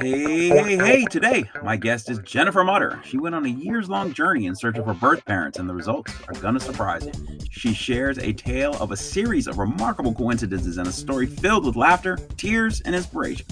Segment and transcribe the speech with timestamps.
[0.00, 3.00] Hey, hey, hey, today my guest is Jennifer Mutter.
[3.04, 5.74] She went on a years long journey in search of her birth parents, and the
[5.74, 7.12] results are gonna surprise you.
[7.50, 11.76] She shares a tale of a series of remarkable coincidences and a story filled with
[11.76, 13.46] laughter, tears, and inspiration.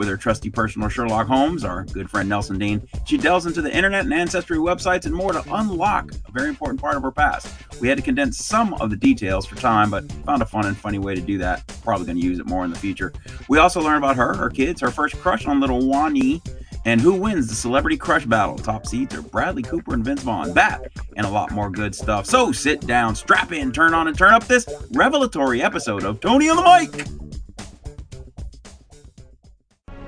[0.00, 3.70] With her trusty personal Sherlock Holmes, our good friend Nelson Dean, she delves into the
[3.70, 7.54] internet and ancestry websites and more to unlock a very important part of her past.
[7.82, 10.74] We had to condense some of the details for time, but found a fun and
[10.74, 11.66] funny way to do that.
[11.84, 13.12] Probably going to use it more in the future.
[13.50, 16.40] We also learn about her, her kids, her first crush on little Wonny,
[16.86, 18.56] and who wins the celebrity crush battle.
[18.56, 20.54] Top seeds are Bradley Cooper and Vince Vaughn.
[20.54, 22.24] That and a lot more good stuff.
[22.24, 26.48] So sit down, strap in, turn on, and turn up this revelatory episode of Tony
[26.48, 27.29] on the Mic.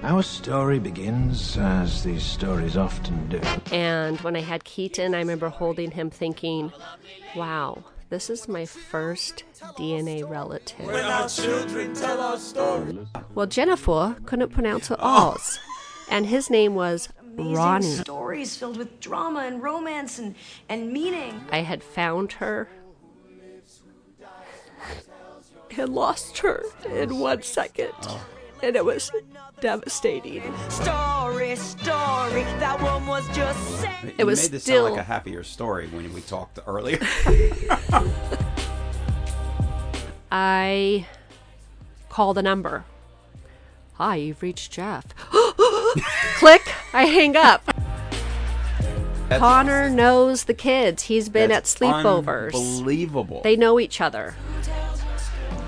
[0.02, 3.40] Our story begins, as these stories often do.
[3.70, 6.72] And when I had Keaton, I remember holding him thinking,
[7.36, 9.44] wow, this is my first
[9.78, 10.86] DNA relative.
[13.34, 15.60] Well, Jennifer couldn't pronounce her R's,
[16.10, 17.86] and his name was Amazing Ronnie.
[17.86, 20.34] stories filled with drama and romance and,
[20.68, 21.46] and meaning.
[21.52, 22.68] I had found her
[25.78, 27.92] and lost her in one second.
[28.02, 28.26] Oh.
[28.62, 29.10] And it was
[29.60, 30.42] devastating.
[30.68, 34.12] Story, story, that one was just sad.
[34.16, 36.98] It was you made this still sound like a happier story when we talked earlier.
[40.30, 41.06] I
[42.08, 42.84] call the number.
[43.94, 45.06] Hi, you've reached Jeff.
[46.36, 46.62] Click,
[46.94, 47.62] I hang up.
[49.28, 51.04] Connor knows the kids.
[51.04, 52.54] He's been That's at sleepovers.
[52.54, 53.40] Unbelievable.
[53.42, 54.34] They know each other.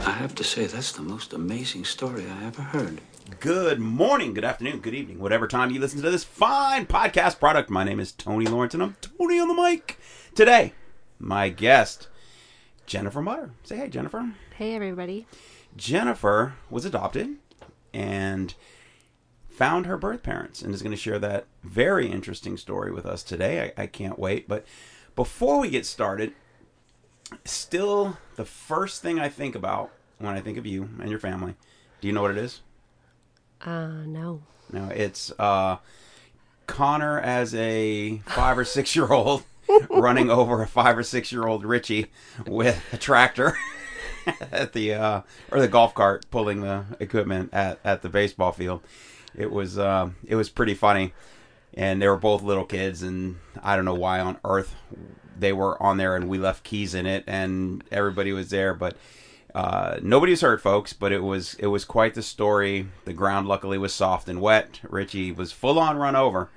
[0.06, 3.00] I have to say, that's the most amazing story I ever heard.
[3.40, 7.70] Good morning, good afternoon, good evening, whatever time you listen to this fine podcast product.
[7.70, 9.98] My name is Tony Lawrence, and I'm Tony on the mic.
[10.34, 10.74] Today,
[11.18, 12.08] my guest,
[12.84, 13.52] Jennifer Mutter.
[13.62, 14.34] Say hey, Jennifer.
[14.56, 15.26] Hey, everybody.
[15.74, 17.36] Jennifer was adopted
[17.94, 18.54] and
[19.48, 23.22] found her birth parents and is going to share that very interesting story with us
[23.22, 23.72] today.
[23.78, 24.48] I, I can't wait.
[24.48, 24.66] But
[25.16, 26.34] before we get started,
[27.44, 31.54] still the first thing I think about when I think of you and your family,
[32.00, 32.60] do you know what it is?
[33.60, 34.42] Uh, no.
[34.72, 35.78] No, it's uh,
[36.66, 39.44] Connor as a five or six year old
[39.90, 42.10] running over a five or six year old Richie
[42.46, 43.56] with a tractor
[44.52, 45.20] at the uh,
[45.50, 48.82] or the golf cart pulling the equipment at, at the baseball field.
[49.34, 51.12] It was uh, it was pretty funny,
[51.74, 54.74] and they were both little kids, and I don't know why on earth
[55.38, 58.96] they were on there, and we left keys in it, and everybody was there, but.
[59.54, 62.88] Uh, nobody was hurt, folks, but it was it was quite the story.
[63.04, 64.80] The ground luckily was soft and wet.
[64.82, 66.50] Richie was full on run over,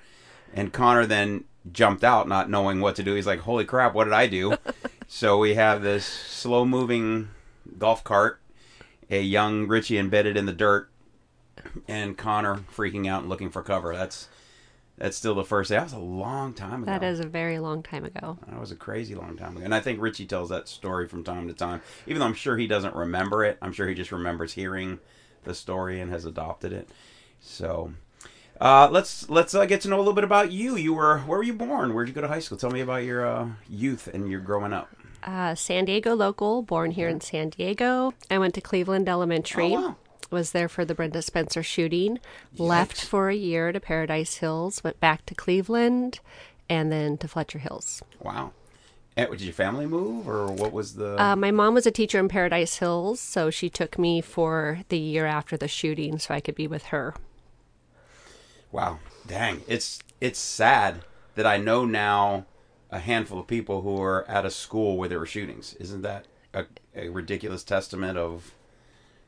[0.54, 3.14] and Connor then jumped out, not knowing what to do.
[3.14, 4.58] He's like, "Holy crap, what did I do?"
[5.08, 7.30] so we have this slow moving
[7.78, 8.42] golf cart,
[9.12, 10.90] a young Richie embedded in the dirt,
[11.88, 13.96] and Connor freaking out and looking for cover.
[13.96, 14.28] That's
[14.98, 15.76] that's still the first day.
[15.76, 16.92] That was a long time ago.
[16.92, 18.40] That is a very long time ago.
[18.48, 19.64] That was a crazy long time ago.
[19.64, 21.82] And I think Richie tells that story from time to time.
[22.08, 25.00] Even though I'm sure he doesn't remember it, I'm sure he just remembers hearing
[25.44, 26.90] the story and has adopted it.
[27.40, 27.94] So
[28.60, 30.76] uh, let's let's uh, get to know a little bit about you.
[30.76, 31.94] You were where were you born?
[31.94, 32.58] Where'd you go to high school?
[32.58, 34.90] Tell me about your uh, youth and your growing up.
[35.24, 38.14] Uh, San Diego local, born here in San Diego.
[38.32, 39.76] I went to Cleveland Elementary.
[39.76, 39.96] Oh, wow.
[40.30, 42.20] Was there for the Brenda Spencer shooting.
[42.58, 44.84] Left for a year to Paradise Hills.
[44.84, 46.20] Went back to Cleveland,
[46.70, 48.02] and then to Fletcher Hills.
[48.20, 48.52] Wow.
[49.16, 51.22] Eh, Did your family move, or what was the?
[51.22, 55.00] Uh, my mom was a teacher in Paradise Hills, so she took me for the
[55.00, 57.16] year after the shooting so I could be with her.
[58.72, 59.64] Wow, dang!
[59.68, 62.46] It's it's sad that I know now
[62.92, 65.74] a handful of people who are at a school where there were shootings.
[65.80, 66.66] Isn't that a,
[66.96, 68.54] a ridiculous testament of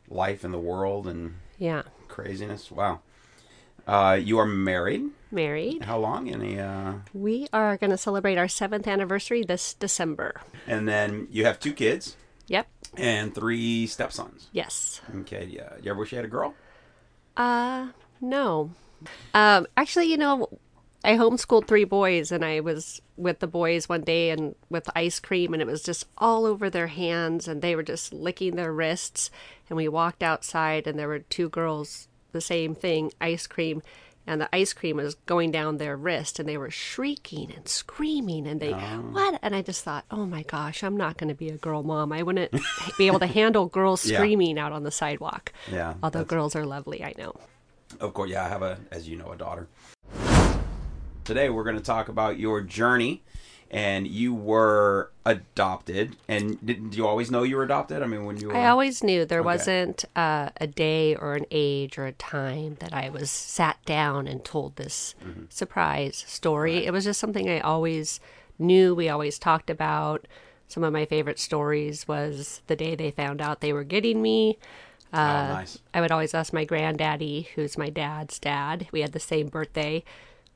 [0.09, 1.83] life in the world and Yeah.
[2.07, 2.71] craziness?
[2.71, 2.99] Wow.
[3.87, 5.09] Uh, you are married.
[5.31, 5.83] Married.
[5.83, 6.29] How long?
[6.29, 6.59] Any?
[6.59, 10.41] Uh, We are going to celebrate our seventh anniversary this December.
[10.67, 12.15] and then you have two kids
[12.47, 12.67] Yep.
[12.97, 14.49] and three stepsons.
[14.51, 15.01] Yes.
[15.21, 15.45] Okay.
[15.45, 15.73] Yeah.
[15.81, 16.53] You ever wish you had a girl?
[17.37, 17.89] Uh,
[18.21, 18.71] no.
[19.33, 20.49] Um, actually, you know,
[21.09, 25.19] I homeschooled three boys, and I was with the boys one day and with ice
[25.19, 28.71] cream, and it was just all over their hands, and they were just licking their
[28.71, 29.31] wrists.
[29.71, 33.81] And we walked outside, and there were two girls, the same thing, ice cream,
[34.27, 38.45] and the ice cream was going down their wrist, and they were shrieking and screaming,
[38.45, 39.01] and they oh.
[39.11, 39.39] what?
[39.41, 42.11] And I just thought, oh my gosh, I'm not going to be a girl mom.
[42.11, 42.53] I wouldn't
[42.99, 44.19] be able to handle girls Yeah.
[44.19, 45.53] screaming out on the sidewalk.
[45.71, 47.33] Yeah, Although that's- girls are lovely, I know.
[47.99, 49.67] Of course, yeah, I have a, as you know, a daughter.
[51.29, 53.21] Today we're going to talk about your journey
[53.69, 56.15] and you were adopted.
[56.27, 58.01] And did you always know you were adopted?
[58.01, 59.45] I mean, when you were I always knew there Okay.
[59.45, 64.27] wasn't uh, a day or an age or a time that I was sat down
[64.27, 65.43] and told this Mm-hmm.
[65.49, 66.87] surprise story.
[66.87, 68.19] It was just something I always
[68.57, 68.95] knew.
[68.95, 70.27] We always talked about.
[70.67, 74.57] Some of my favorite stories was the day they found out they were getting me.
[75.13, 75.77] oh, nice.
[75.93, 78.87] I would always ask my granddaddy, who's my dad's dad.
[78.91, 80.03] We had the same birthday.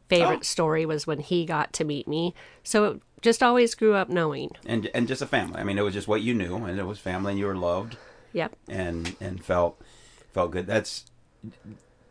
[0.09, 0.43] Favorite Oh.
[0.43, 2.33] story was when he got to meet me.
[2.63, 4.51] So it just always grew up knowing.
[4.65, 5.59] And and just a family.
[5.59, 7.55] I mean, it was just what you knew, and it was family, and you were
[7.55, 7.97] loved.
[8.33, 8.55] Yep.
[8.67, 9.79] and and felt
[10.31, 10.65] felt good.
[10.67, 11.05] That's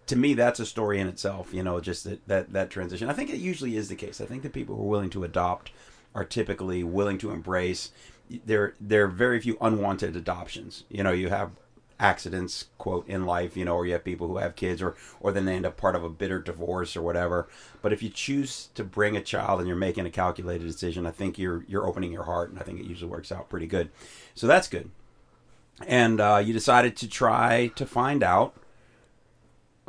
[0.07, 1.53] to me that's a story in itself.
[1.53, 3.09] You know, just that that that transition.
[3.09, 4.21] I think it usually is the case.
[4.21, 5.71] I think the people who are willing to adopt
[6.15, 7.91] are typically willing to embrace.
[8.47, 10.85] There there are very few unwanted adoptions.
[10.89, 11.51] You know, you have
[12.03, 15.31] accidents quote in life you know or you have people who have kids or or
[15.31, 17.49] then they end up part of a bitter divorce or whatever
[17.81, 21.11] but if you choose to bring a child and you're making a calculated decision i
[21.11, 23.89] think you're you're opening your heart and i think it usually works out pretty good
[24.35, 24.91] so that's good
[25.87, 28.55] and uh, you decided to try to find out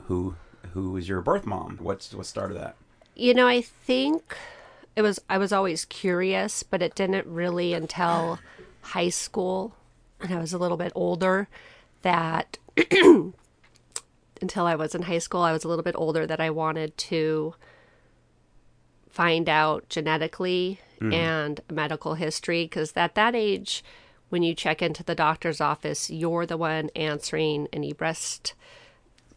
[0.04, 0.36] who
[0.74, 1.78] who was your birth mom.
[1.82, 2.76] What's what started that?
[3.16, 4.36] You know, I think
[4.96, 8.40] it was I was always curious, but it didn't really until
[8.82, 9.76] high school
[10.20, 11.48] and I was a little bit older
[12.04, 12.58] that
[14.42, 16.98] until I was in high school, I was a little bit older that I wanted
[16.98, 17.56] to
[19.10, 23.84] find out genetically and medical history because at that age
[24.30, 28.54] when you check into the doctor's office, you're the one answering any breast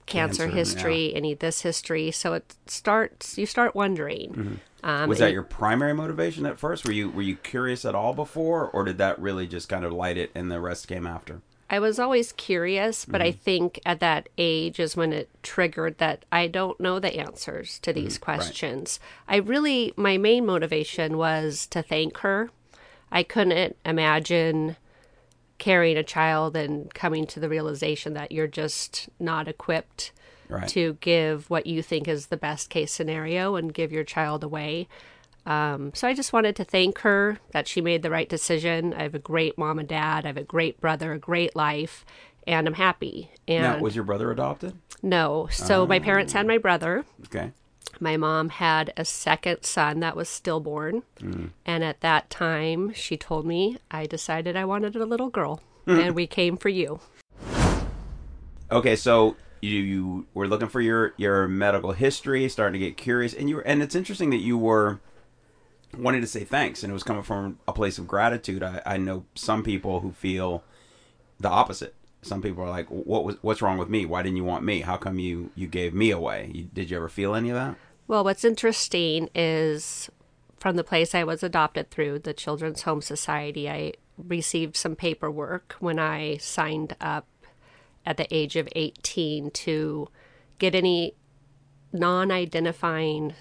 [0.06, 2.10] cancer, Cancer, history, any this history.
[2.12, 4.60] So it starts you start wondering.
[4.82, 6.84] Um, was that and- your primary motivation at first?
[6.84, 9.92] Were you were you curious at all before, or did that really just kind of
[9.92, 11.42] light it and the rest came after?
[11.68, 13.40] I was always curious, but I mm-hmm.
[13.40, 17.90] think at that age is when it triggered that I don't know the answers to
[17.90, 18.04] mm-hmm.
[18.04, 19.00] these questions.
[19.28, 22.50] I really, my main motivation was to thank her.
[23.10, 24.76] I couldn't imagine
[25.58, 30.12] carrying a child and coming to the realization that you're just not equipped
[30.48, 30.68] Right.
[30.68, 34.86] to give what you think is the best case scenario and give your child away.
[35.46, 38.92] Um, so I just wanted to thank her that she made the right decision.
[38.92, 40.24] I have a great mom and dad.
[40.24, 42.04] I have a great brother, a great life,
[42.46, 43.30] and I'm happy.
[43.46, 44.76] And Now, was your brother adopted?
[45.02, 46.02] no, so my ah.
[46.02, 47.04] parents had my brother.
[47.26, 47.52] Okay.
[48.00, 51.02] My mom had a second son that was stillborn.
[51.20, 51.50] Mm.
[51.64, 55.62] And at that time, she told me I decided I wanted a little girl.
[55.86, 56.00] Hmm.
[56.00, 56.98] And we came for you.
[58.72, 63.32] Okay, so you you were looking for your your medical history, starting to get curious,
[63.32, 65.00] and you were, and it's interesting that you were
[65.98, 68.62] wanting to say thanks, and it was coming from a place of gratitude.
[68.62, 70.64] I, I know some people who feel
[71.40, 71.94] the opposite.
[72.22, 74.06] Some people are like, "What was what's wrong with me?
[74.06, 74.80] Why didn't you want me?
[74.80, 76.50] How come you you gave me away?
[76.52, 77.76] You, did you ever feel any of that?"
[78.08, 80.08] Well, what's interesting is
[80.58, 85.76] from the place I was adopted through, the Children's Home Society, I received some paperwork
[85.80, 87.26] when I signed up
[88.04, 90.08] at the age of 18 to
[90.58, 91.14] get any
[91.92, 93.34] non identifying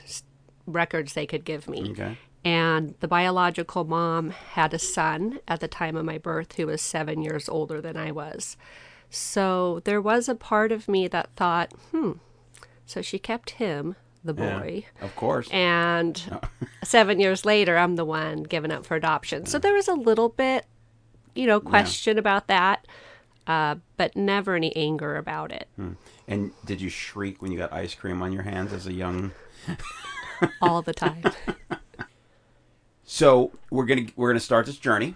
[0.66, 1.92] records they could give me.
[1.92, 2.18] Okay.
[2.46, 6.82] And the biological mom had a son at the time of my birth who was
[6.82, 8.56] seven years older than I was.
[9.10, 12.12] So there was a part of me that thought, hmm,
[12.86, 14.86] so she kept him, the Yeah, boy.
[15.02, 15.50] of course.
[15.52, 16.40] And
[16.84, 19.46] seven years later, I'm the one given up for adoption.
[19.48, 20.66] So there was a little bit,
[21.34, 22.88] you know, question about that,
[23.48, 25.68] uh, but never any anger about it
[26.28, 29.32] and did you shriek when you got ice cream on your hands as a young?
[30.62, 31.24] all the time.
[33.06, 35.16] So we're gonna we're gonna start this journey,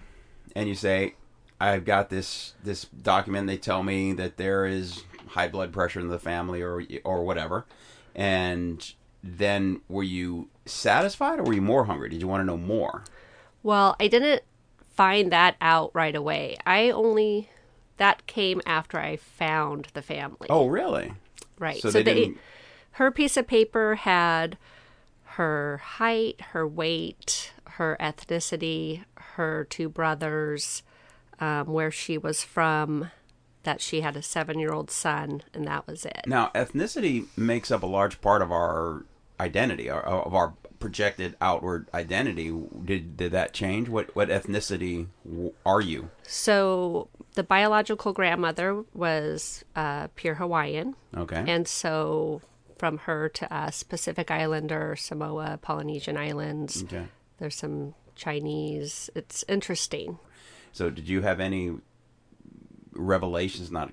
[0.54, 1.14] and you say,
[1.60, 3.46] "I've got this this document.
[3.48, 7.66] They tell me that there is high blood pressure in the family, or or whatever."
[8.14, 8.92] And
[9.22, 12.08] then, were you satisfied, or were you more hungry?
[12.08, 13.04] Did you want to know more?
[13.62, 14.42] Well, I didn't
[14.94, 16.56] find that out right away.
[16.64, 17.50] I only
[17.96, 20.46] that came after I found the family.
[20.48, 21.12] Oh, really?
[21.58, 21.80] right.
[21.82, 22.38] so they didn't-
[22.92, 24.56] her piece of paper had
[25.24, 29.04] her height, her weight, her ethnicity,
[29.36, 30.82] her two brothers,
[31.38, 33.10] um, where she was from,
[33.62, 36.22] that she had a seven-year-old son, and that was it.
[36.26, 39.04] Now, ethnicity makes up a large part of our
[39.38, 42.50] identity, our- of our projected outward identity.
[42.84, 43.88] Did did that change?
[43.88, 45.08] What what ethnicity
[45.66, 46.10] are you?
[46.22, 50.96] So the biological grandmother was uh, pure Hawaiian.
[51.14, 51.44] Okay.
[51.46, 52.40] And so
[52.78, 57.08] from her to us, Pacific Islander, Samoa, Polynesian Islands, okay.
[57.40, 59.10] There's some Chinese.
[59.16, 60.18] It's interesting.
[60.72, 61.72] So, did you have any
[62.92, 63.70] revelations?
[63.70, 63.92] Not,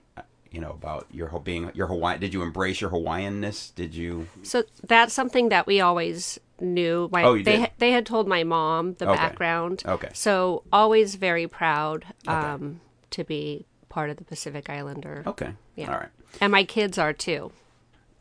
[0.51, 2.19] you know, about your being your Hawaiian.
[2.19, 3.73] Did you embrace your Hawaiianness?
[3.73, 4.27] Did you?
[4.43, 7.71] So that's something that we always knew my Oh, you they did?
[7.77, 9.15] they had told my mom the Okay.
[9.17, 9.83] background.
[9.85, 10.09] Okay.
[10.13, 15.23] So always very proud um, to be part of the Pacific Islander.
[15.25, 15.51] Okay.
[15.75, 15.93] Yeah.
[15.93, 16.09] All right.
[16.41, 17.51] And my kids are too.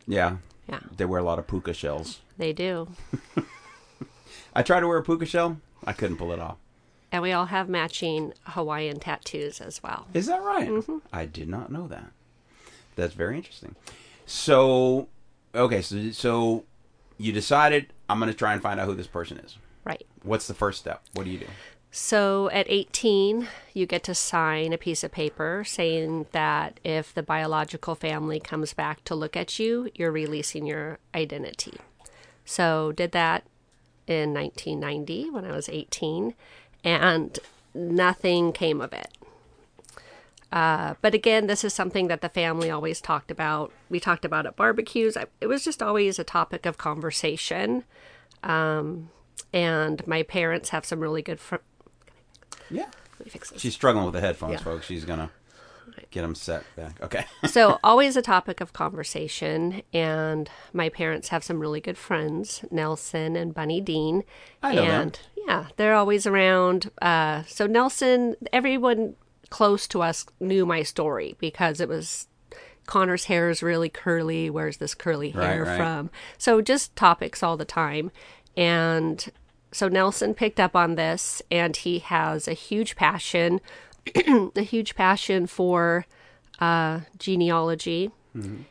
[0.06, 0.36] Yeah.
[0.68, 0.80] Yeah.
[0.96, 2.20] They wear a lot of puka shells.
[2.38, 2.88] They do.
[4.56, 5.58] I tried to wear a puka shell.
[5.86, 6.56] I couldn't pull it off.
[7.12, 10.06] And we all have matching Hawaiian tattoos as well.
[10.14, 10.70] Is that right?
[10.70, 10.98] Mm-hmm.
[11.12, 12.10] I did not know that.
[12.94, 13.76] That's very interesting.
[14.24, 15.08] So,
[15.54, 16.64] okay, so so
[17.18, 19.58] you decided I'm going to try and find out who this person is.
[19.84, 20.06] Right.
[20.22, 21.02] What's the first step?
[21.12, 21.46] What do you do?
[21.90, 27.22] So at 18, you get to sign a piece of paper saying that if the
[27.22, 31.74] biological family comes back to look at you, you're releasing your identity.
[32.46, 33.44] So did that
[34.06, 36.34] in 1990 when I was 18,
[36.84, 37.38] and
[37.74, 39.08] nothing came of it.
[40.52, 43.72] Uh, but again, this is something that the family always talked about.
[43.90, 45.16] We talked about at barbecues.
[45.16, 47.84] I, it was just always a topic of conversation.
[48.42, 49.10] Um,
[49.52, 51.40] and my parents have some really good.
[51.40, 51.56] Fr-
[52.70, 52.86] Yeah.
[53.18, 53.60] Let me fix this.
[53.60, 54.58] She's struggling with the headphones, Yeah.
[54.58, 54.86] folks.
[54.86, 55.18] She's going
[55.96, 57.00] to get them set back.
[57.02, 57.24] Okay.
[57.46, 63.36] so always a topic of conversation and my parents have some really good friends nelson
[63.36, 64.22] and bunny dean
[64.62, 65.00] I know them.
[65.02, 69.14] and yeah they're always around uh, so nelson everyone
[69.50, 72.26] close to us knew my story because it was
[72.86, 75.76] connor's hair is really curly where's this curly hair Right, right.
[75.76, 78.10] from so just topics all the time
[78.56, 79.28] and
[79.72, 83.60] so nelson picked up on this and he has a huge passion
[84.56, 86.06] a huge passion for
[86.60, 88.10] uh, genealogy.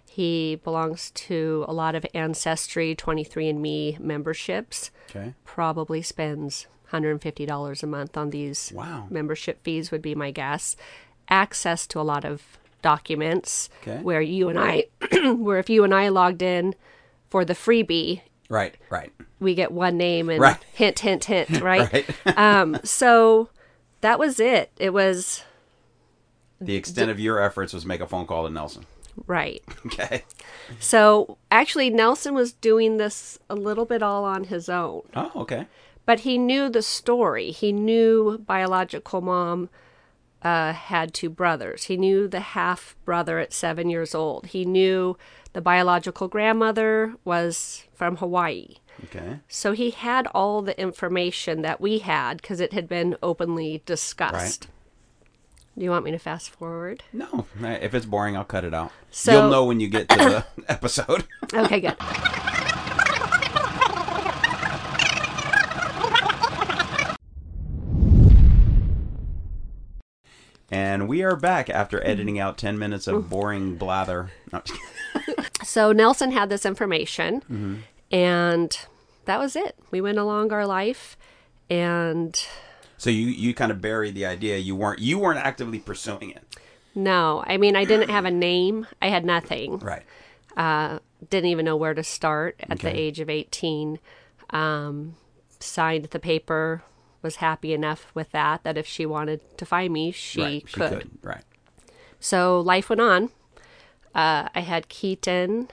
[0.08, 4.92] He belongs to a lot of Ancestry 23andMe memberships.
[5.10, 5.34] Okay.
[5.44, 9.08] Probably spends $150 a month on these Wow.
[9.10, 10.76] membership fees, would be my guess.
[11.30, 12.44] Access to a lot of
[12.84, 14.02] documents Okay.
[14.04, 14.86] where you and I,
[15.36, 16.76] where if you and I logged in
[17.30, 19.12] for the freebie, Right, right.
[19.40, 20.58] we get one name and Right.
[20.76, 21.92] hint, hint, hint, right?
[21.92, 22.38] Right.
[22.38, 23.50] um, so
[24.06, 24.72] that was it.
[24.78, 25.44] It was
[26.62, 28.86] the extent of your efforts was make a phone call to Nelson.
[29.28, 29.62] right.
[29.88, 30.24] Okay.
[30.80, 35.68] So actually, Nelson was doing this a little bit all on his own, Oh, okay.
[36.06, 37.52] but he knew the story.
[37.52, 39.70] He knew biological mom
[40.42, 41.84] uh, had two brothers.
[41.86, 44.48] He knew the half brother at seven years old.
[44.48, 45.18] He knew
[45.54, 48.76] the biological grandmother was from Hawaii.
[49.04, 49.40] Okay.
[49.48, 54.68] So he had all the information that we had because it had been openly discussed.
[55.78, 57.04] Do you want me to fast forward?
[57.12, 58.92] No, if it's boring, I'll cut it out.
[59.12, 61.26] So- You'll know when you get to the episode.
[61.54, 61.98] Okay, good.
[70.72, 74.32] And we are back after editing out 10 minutes of boring blather.
[74.52, 74.62] No.
[75.64, 77.76] So Nelson had this information, mm-hmm.
[78.12, 78.78] And
[79.26, 79.76] that was it.
[79.92, 81.18] We went along our life,
[81.70, 82.40] and
[82.98, 84.58] so you, you kind of buried the idea.
[84.58, 86.44] You weren't you weren't actively pursuing it.
[86.94, 88.88] no, I mean, I didn't have a name.
[89.02, 89.80] I had nothing.
[89.80, 90.04] Right.
[90.56, 94.00] Uh, didn't even know where to start at the age of 18.
[94.52, 95.16] Um,
[95.60, 96.84] signed the paper,
[97.22, 100.64] was happy enough with that, that if she wanted to find me, she, right.
[100.68, 100.92] She could.
[100.92, 101.10] could.
[101.22, 101.44] Right.
[102.20, 103.32] So life went on.
[104.14, 105.70] Uh, I had Keaton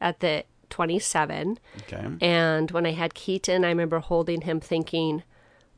[0.00, 1.58] at the 27.
[1.82, 2.06] Okay.
[2.20, 5.22] And when I had Keaton, I remember holding him thinking,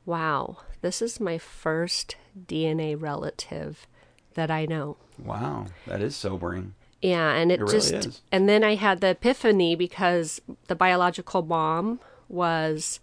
[0.06, 2.16] wow, this is my first
[2.46, 3.86] DNA relative
[4.34, 4.96] that I know.
[5.18, 5.66] Wow.
[5.86, 6.74] That is sobering.
[7.02, 8.22] Yeah, and it, It really just is.
[8.32, 12.98] and then I had the epiphany because the biological mom was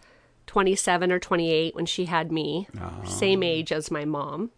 [0.48, 3.04] 27 or 28 when she had me, Oh.
[3.06, 4.52] same age as my mom.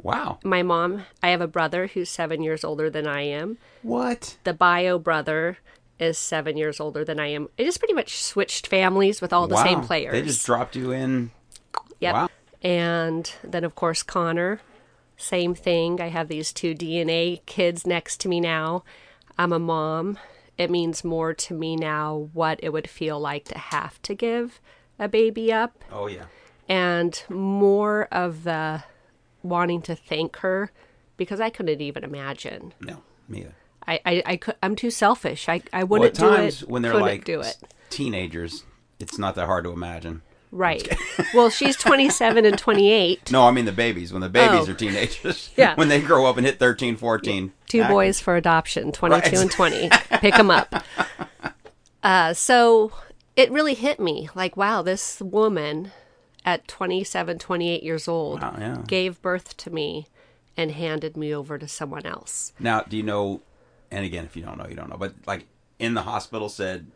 [0.00, 0.38] Wow.
[0.44, 3.58] My mom, I have a brother who's 7 years older than I am.
[3.82, 4.36] What?
[4.44, 5.58] The bio brother
[5.98, 7.48] is 7 years older than I am.
[7.58, 9.64] I just pretty much switched families with all the wow.
[9.64, 10.12] same players.
[10.12, 11.30] They just dropped you in.
[12.00, 12.14] Yep.
[12.14, 12.28] Wow.
[12.62, 14.60] And then, of course, Connor,
[15.16, 16.00] same thing.
[16.00, 18.84] I have these two DNA kids next to me now.
[19.38, 20.18] I'm a mom.
[20.58, 24.60] It means more to me now what it would feel like to have to give
[24.98, 26.24] a baby up Oh yeah.
[26.68, 28.82] and more of the
[29.42, 30.72] wanting to thank her
[31.18, 32.72] because I couldn't even imagine.
[32.80, 33.54] No, me either.
[33.88, 35.48] I, I, I I'm too selfish.
[35.48, 36.70] I, I wouldn't at times do it.
[36.70, 37.56] when they're like do it.
[37.90, 38.64] teenagers,
[38.98, 40.22] it's not that hard to imagine.
[40.52, 40.88] Right.
[41.34, 43.30] well, she's 27 and 28.
[43.32, 44.12] No, I mean the babies.
[44.12, 44.72] When the babies Oh.
[44.72, 45.50] are teenagers.
[45.56, 45.74] Yeah.
[45.74, 47.52] when they grow up and hit 13, 14.
[47.68, 49.34] two act- boys for adoption 22 Right.
[49.40, 49.88] and 20
[50.20, 50.72] pick them up
[52.02, 52.92] uh, so
[53.34, 55.90] it really hit me like wow this woman
[56.44, 58.78] at 27 28 years old Wow, yeah.
[58.86, 60.06] gave birth to me
[60.56, 63.42] and handed me over to someone else Now, do you know?
[63.90, 64.96] And again, if you don't know, you don't know.
[64.96, 65.46] But like
[65.78, 66.86] in the hospital, said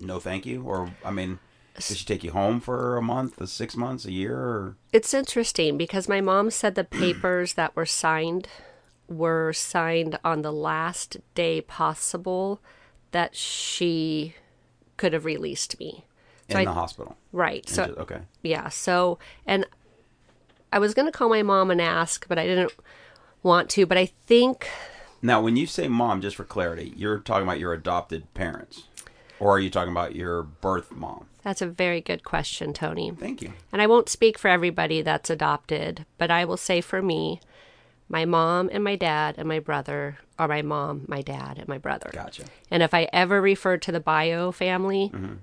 [0.00, 0.62] no thank you?
[0.62, 1.38] Or, I mean,
[1.74, 4.36] did she take you home for a month, a six months, a year?
[4.36, 4.76] Or...
[4.92, 8.48] It's interesting because my mom said the papers that were signed
[9.08, 12.60] were signed on the last day possible
[13.10, 14.34] that she
[14.96, 16.04] could have released me.
[16.48, 17.16] In I- the hospital.
[17.32, 17.64] Right.
[17.66, 18.20] And So ju- okay.
[18.42, 18.68] yeah.
[18.68, 19.66] So and
[20.72, 22.72] I was going to call my mom and ask, but I didn't
[23.42, 24.68] want to, but I think
[25.22, 28.84] Now, when you say mom, just for clarity, you're talking about your adopted parents,
[29.38, 31.26] or are you talking about your birth mom?
[31.42, 33.10] that's a very good question, Tony.
[33.18, 33.54] Thank you.
[33.72, 37.40] And I won't speak for everybody that's adopted, but I will say for me,
[38.10, 41.78] my mom and my dad and my brother are my mom, my dad, and my
[41.78, 42.10] brother.
[42.12, 42.44] Gotcha.
[42.70, 45.36] And if I ever refer to the bio family, mm-hmm.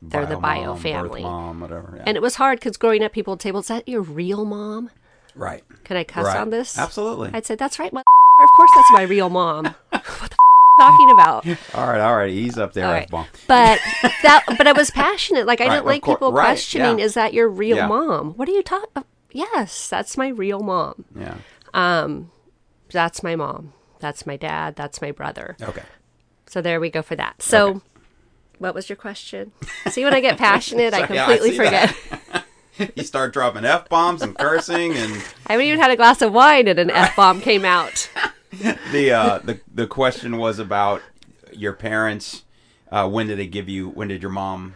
[0.00, 1.22] they're the bio mom, birth family.
[1.22, 1.94] mom, whatever.
[1.98, 2.04] yeah.
[2.06, 4.46] And it was hard because growing up, people would say, "Well, is that your real
[4.46, 4.88] mom?"
[5.34, 5.62] right.
[5.84, 6.38] Can I cuss Right.
[6.38, 6.78] on this?
[6.78, 7.30] Absolutely.
[7.34, 8.04] I'd say, "That's right, mother-
[8.42, 10.30] Of course, that's my real mom." what the f-
[10.78, 11.46] talking about?
[11.74, 12.30] All right, all right.
[12.30, 13.08] Ease up there, All right.
[13.10, 13.26] bomb.
[13.48, 13.80] But
[14.22, 15.46] that, but I was passionate.
[15.46, 17.04] Like I Right, didn't like people right, questioning, yeah.
[17.06, 17.86] "Is that your real Yeah.
[17.86, 19.04] mom?" What are you talking?
[19.32, 21.04] Yes, that's my real mom.
[21.18, 21.36] Yeah.
[21.74, 22.30] Um,
[22.90, 23.72] That's my mom.
[24.00, 24.76] That's my dad.
[24.76, 25.56] That's my brother.
[25.60, 25.82] Okay.
[26.46, 27.42] So there we go for that.
[27.42, 27.80] So, Okay.
[28.58, 29.52] what was your question?
[29.88, 31.94] See, when I get passionate, I So, yeah, I completely see forget.
[32.94, 35.12] You start dropping f bombs and cursing, and
[35.46, 38.10] I haven't even had a glass of wine, and an f bomb came out.
[38.92, 41.02] the uh, the the question was about
[41.52, 42.44] your parents.
[42.90, 43.88] Uh, when did they give you?
[43.88, 44.74] When did your mom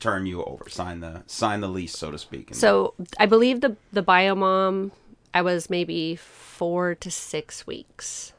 [0.00, 0.68] turn you over?
[0.68, 2.50] Sign the sign the lease, so to speak.
[2.50, 4.92] And- So I believe the the bio mom,
[5.32, 8.32] I was maybe four to six weeks.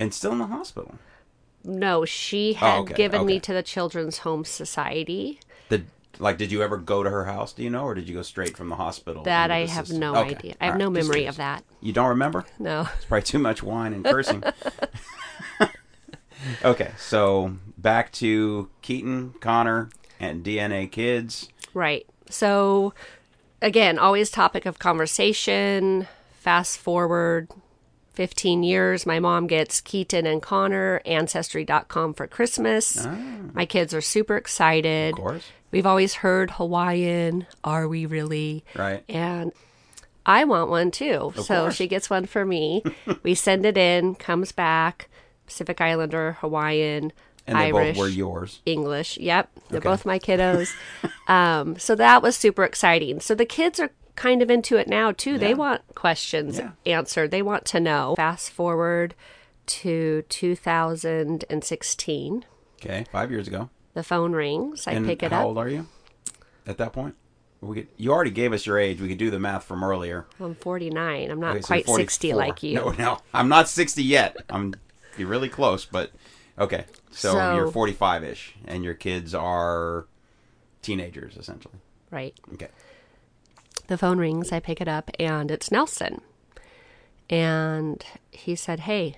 [0.00, 0.96] and still in the hospital.
[1.62, 5.38] No, she had Oh, okay, given me to the Children's Home Society.
[6.18, 7.52] Like did you ever go to her house?
[7.52, 9.22] Do you know, or did you go straight from the hospital?
[9.22, 10.00] That I have system?
[10.00, 10.54] no Okay, idea.
[10.60, 11.64] I have no right, just memory of that.
[11.80, 12.44] You don't remember?
[12.58, 12.88] No.
[12.96, 14.42] It's probably too much wine and cursing.
[16.64, 21.48] okay, so back to Keaton, Connor, and DNA Kids.
[21.74, 22.06] Right.
[22.28, 22.92] So,
[23.62, 26.06] again, always topic of conversation.
[26.38, 27.48] Fast forward
[28.14, 33.06] 15 years, my mom gets Keaton and Connor, Ancestry.com for Christmas.
[33.52, 35.14] My kids are super excited.
[35.14, 35.18] Ah.
[35.18, 35.46] Of course.
[35.70, 37.46] We've always heard Hawaiian.
[37.62, 38.64] Are we really?
[38.74, 39.04] Right.
[39.08, 39.52] And
[40.26, 41.32] I want one too.
[41.36, 41.76] so course.
[41.76, 42.82] she gets one for me.
[43.22, 45.08] we send it in, comes back.
[45.46, 47.12] Pacific Islander, Hawaiian,
[47.46, 47.96] And they Irish.
[47.96, 48.60] both were yours.
[48.66, 49.16] English.
[49.18, 49.88] Yep, they're Okay.
[49.88, 50.72] both my kiddos.
[51.28, 53.20] um, so that was super exciting.
[53.20, 55.38] So the kids are kind of into it now too.
[55.38, 56.72] They want questions Yeah.
[56.84, 57.30] answered.
[57.30, 58.14] They want to know.
[58.16, 59.14] Fast forward
[59.66, 62.44] to 2016.
[62.82, 63.70] Okay, five years ago.
[63.94, 64.86] The phone rings.
[64.86, 65.42] I and pick it how up.
[65.42, 65.86] How old are you
[66.66, 67.14] at that point?
[67.62, 69.00] We could, you already gave us your age.
[69.00, 70.26] We could do the math from earlier.
[70.40, 71.30] I'm 49.
[71.30, 72.74] I'm not Okay, so quite you're 60 like you.
[72.76, 74.36] No, no, I'm not 60 yet.
[74.48, 74.74] I'm
[75.18, 76.12] you're really close, but
[76.58, 76.84] okay.
[77.10, 80.06] So, So- you're 45 ish, and your kids are
[80.82, 81.74] teenagers essentially.
[82.10, 82.34] Right.
[82.54, 82.68] Okay.
[83.90, 84.52] The phone rings.
[84.52, 86.22] I pick it up, and it's Nelson.
[87.28, 89.16] And he said, Hey,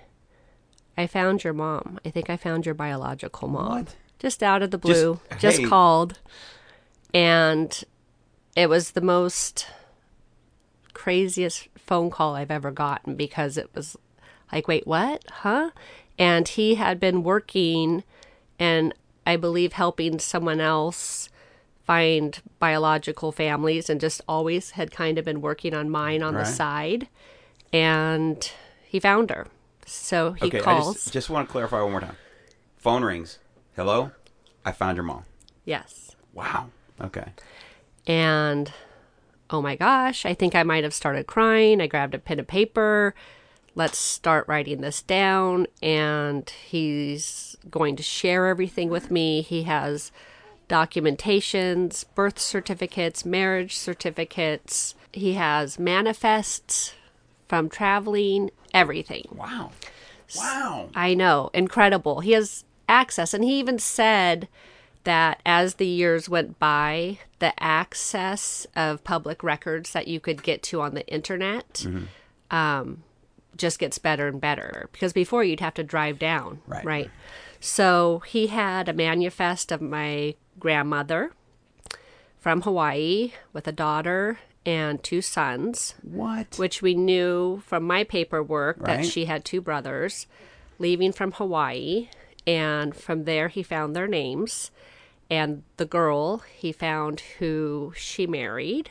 [0.97, 1.99] I found your mom.
[2.05, 3.85] I think I found your biological mom.
[3.85, 3.95] What?
[4.19, 5.19] Just out of the blue.
[5.29, 5.65] Just- Just, hey.
[5.65, 6.19] called.
[7.13, 7.83] And
[8.55, 9.67] it was the most
[10.93, 13.97] craziest phone call I've ever gotten because it was
[14.51, 15.23] like, Wait, what?
[15.29, 15.71] Huh?
[16.19, 18.03] And he had been working
[18.59, 18.93] and
[19.25, 21.29] I believe helping someone else
[21.85, 26.45] find biological families and just always had kind of been working on mine on Right.
[26.45, 27.07] the side.
[27.71, 28.51] And
[28.85, 29.47] he found her.
[29.85, 30.59] So he okay.
[30.59, 30.93] I calls.
[30.95, 32.15] just, just want to clarify one more time.
[32.77, 33.39] Phone rings.
[33.75, 34.11] Hello.
[34.65, 35.25] I found your mom.
[35.65, 36.15] Yes.
[36.33, 36.69] Wow.
[37.01, 37.33] Okay.
[38.07, 38.71] And
[39.49, 41.81] oh my gosh, I think I might have started crying.
[41.81, 43.13] I grabbed a pen and paper.
[43.75, 45.67] Let's start writing this down.
[45.81, 49.41] And he's going to share everything with me.
[49.41, 50.11] He has
[50.73, 54.95] documentations, birth certificates, marriage certificates.
[55.11, 56.95] He has manifests
[57.47, 59.27] from traveling, everything.
[59.31, 59.69] Wow.
[60.35, 60.89] Wow.
[60.95, 62.21] I know, incredible.
[62.21, 64.47] He has access, and he even said
[65.03, 70.63] that as the years went by, the access of public records that you could get
[70.63, 71.85] to on the internet
[72.49, 73.03] um,
[73.55, 74.89] just gets better and better.
[74.91, 76.83] Because before you'd have to drive down, Right.
[76.83, 77.11] Right.
[77.59, 81.31] So he had a manifest of my grandmother
[82.39, 86.55] from Hawaii with a daughter and two sons What?
[86.57, 89.01] which we knew from my paperwork Right.
[89.01, 90.25] that she had two brothers
[90.79, 92.07] leaving from Hawaii.
[92.47, 94.71] And from there, he found their names.
[95.29, 98.89] And the girl, he found who she married.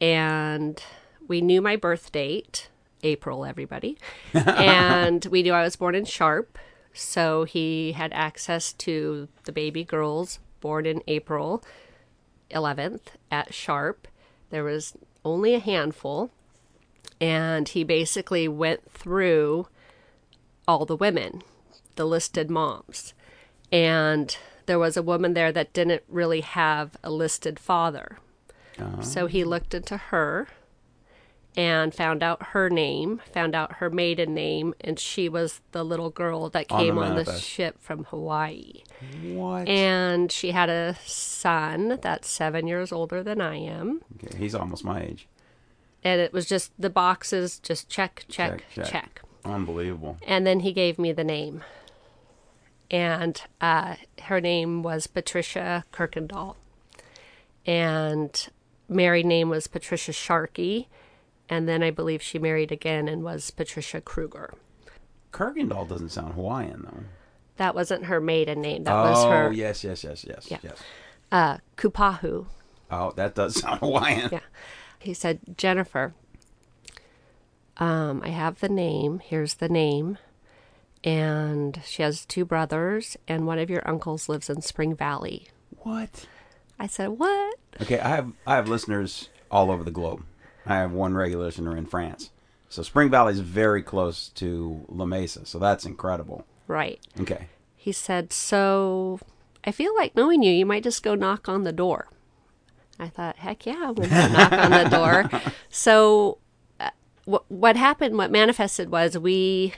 [0.00, 0.80] And
[1.28, 2.68] we knew my birth date,
[3.02, 3.98] April, everybody.
[4.34, 6.58] and we knew I was born in Sharp.
[6.92, 11.62] So he had access to the baby girl's born in April
[12.50, 14.08] 11th at Sharp.
[14.50, 14.94] There was
[15.24, 16.30] only a handful,
[17.20, 19.68] and he basically went through
[20.66, 21.42] all the women,
[21.96, 23.14] the listed moms.
[23.70, 28.18] And there was a woman there that didn't really have a listed father.
[28.78, 29.02] Uh-huh.
[29.02, 30.48] So he looked into her
[31.58, 36.08] and found out her name, found out her maiden name, and she was the little
[36.08, 38.84] girl that On the came on the ship from Hawaii.
[39.24, 39.66] What?
[39.66, 44.02] And she had a son that's seven years older than I am.
[44.24, 45.26] Okay, he's almost my age.
[46.04, 48.84] And it was just the boxes, just check, check, check.
[48.84, 49.22] Check, check.
[49.44, 50.16] Unbelievable.
[50.24, 51.64] And then he gave me the name.
[52.88, 56.54] And uh, her name was Patricia Kirkendall.
[57.66, 58.48] And
[58.88, 60.88] married name was Patricia Sharkey.
[61.48, 64.54] And then I believe she married again and was Patricia Kruger.
[65.32, 67.04] Kirkendall doesn't sound Hawaiian though.
[67.56, 68.84] That wasn't her maiden name.
[68.84, 70.58] That oh was her Oh yes, yes, yes, yes, Yeah.
[70.62, 70.82] yes.
[71.32, 72.46] uh, Kupahu.
[72.90, 74.28] Oh, that does sound Hawaiian.
[74.32, 74.40] Yeah.
[74.98, 76.14] He said, Jennifer,
[77.76, 79.20] um, I have the name.
[79.20, 80.18] Here's the name.
[81.04, 85.46] And she has two brothers, and one of your uncles lives in Spring Valley.
[85.82, 86.26] What?
[86.78, 87.56] I said, What?
[87.80, 90.24] Okay, I have I have listeners all over the globe.
[90.68, 92.30] I have one regular listener in France.
[92.68, 96.44] So Spring Valley is very close to La Mesa, so that's incredible.
[96.66, 97.00] Right.
[97.18, 97.46] Okay.
[97.76, 99.20] He said, So
[99.64, 102.08] I feel like knowing you, you might just go knock on the door.
[102.98, 105.42] I thought, Heck yeah, I'm going to knock on the door.
[105.70, 106.38] So
[106.78, 106.90] uh,
[107.24, 109.72] what happened, what manifested was we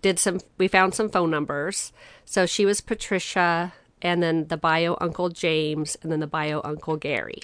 [0.00, 1.92] did some, we found some phone numbers.
[2.24, 6.96] So she was Patricia, and then the bio Uncle James, and then the bio Uncle
[6.96, 7.42] Gary.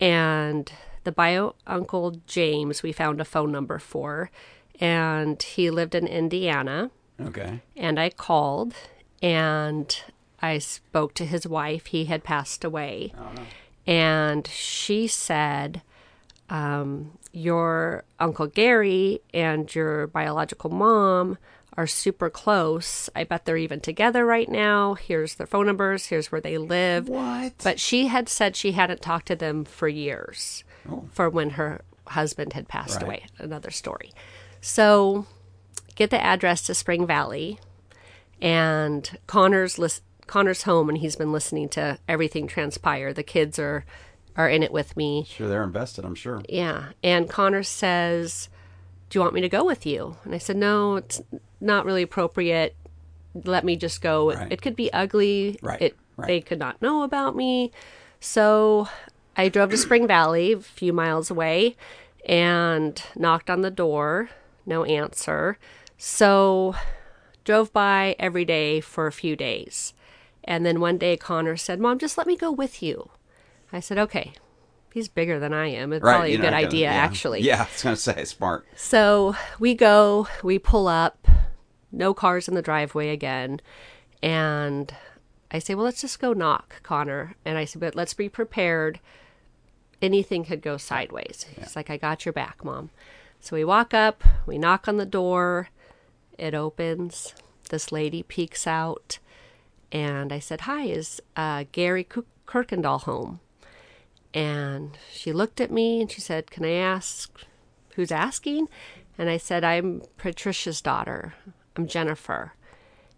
[0.00, 0.72] And
[1.06, 4.30] the bio Uncle James, we found a phone number for,
[4.80, 7.60] and he lived in Indiana Okay.
[7.76, 8.74] and I called
[9.22, 9.98] and
[10.42, 11.86] I spoke to his wife.
[11.86, 13.14] He had passed away.
[13.86, 15.80] And she said,
[16.50, 21.38] um, Your Uncle Gary and your biological mom
[21.76, 23.08] are super close.
[23.14, 24.94] I bet they're even together right now.
[24.94, 26.06] Here's their phone numbers.
[26.06, 27.08] Here's where they live.
[27.08, 27.54] What?
[27.62, 30.64] But she had said she hadn't talked to them for years
[31.12, 33.02] for when her husband had passed Right.
[33.04, 33.26] away.
[33.38, 34.12] Another story.
[34.60, 35.26] So
[35.94, 37.58] get the address to Spring Valley,
[38.40, 43.12] and Connor's lis- Connor's home, and he's been listening to everything transpire.
[43.12, 43.84] The kids are
[44.36, 45.24] are in it with me.
[45.26, 46.04] Sure, they're invested.
[46.04, 46.42] I'm sure.
[46.48, 48.50] Yeah, and Connor says,
[49.08, 51.22] "Do you want me to go with you?" And I said, "No, it's
[51.60, 52.76] not really appropriate.
[53.44, 54.32] Let me just go.
[54.32, 54.52] Right.
[54.52, 55.58] It could be ugly.
[55.62, 56.26] Right, It right.
[56.26, 57.72] they could not know about me."
[58.20, 58.88] So
[59.36, 61.76] I drove to Spring Valley, a few miles away,
[62.26, 64.30] and knocked on the door.
[64.64, 65.58] No answer.
[65.98, 66.74] So
[67.44, 69.92] drove by every day for a few days.
[70.44, 73.10] And then one day Connor said, Mom, just let me go with you.
[73.72, 74.32] I said, Okay.
[74.94, 75.92] He's bigger than I am.
[75.92, 76.12] It's Right.
[76.12, 76.94] probably a good gonna- idea, yeah.
[76.94, 77.42] actually.
[77.42, 78.66] Yeah, I was gonna say smart.
[78.76, 81.28] So we go, we pull up,
[81.92, 83.60] no cars in the driveway again.
[84.22, 84.94] And
[85.50, 87.34] I say, Well, let's just go knock, Connor.
[87.44, 89.00] And I said, But let's be prepared.
[90.02, 91.46] Anything could go sideways.
[91.58, 92.90] He's like, I got your back, Mom.
[93.40, 95.68] So we walk up, we knock on the door,
[96.38, 97.34] it opens.
[97.70, 99.18] This lady peeks out.
[99.90, 102.04] And I said, Hi, is uh, Gary
[102.46, 103.40] Kirkendall home?
[104.34, 107.44] And she looked at me and she said, Can I ask
[107.94, 108.68] who's asking?
[109.18, 111.34] And I said, I'm Patricia's daughter.
[111.74, 112.52] I'm Jennifer.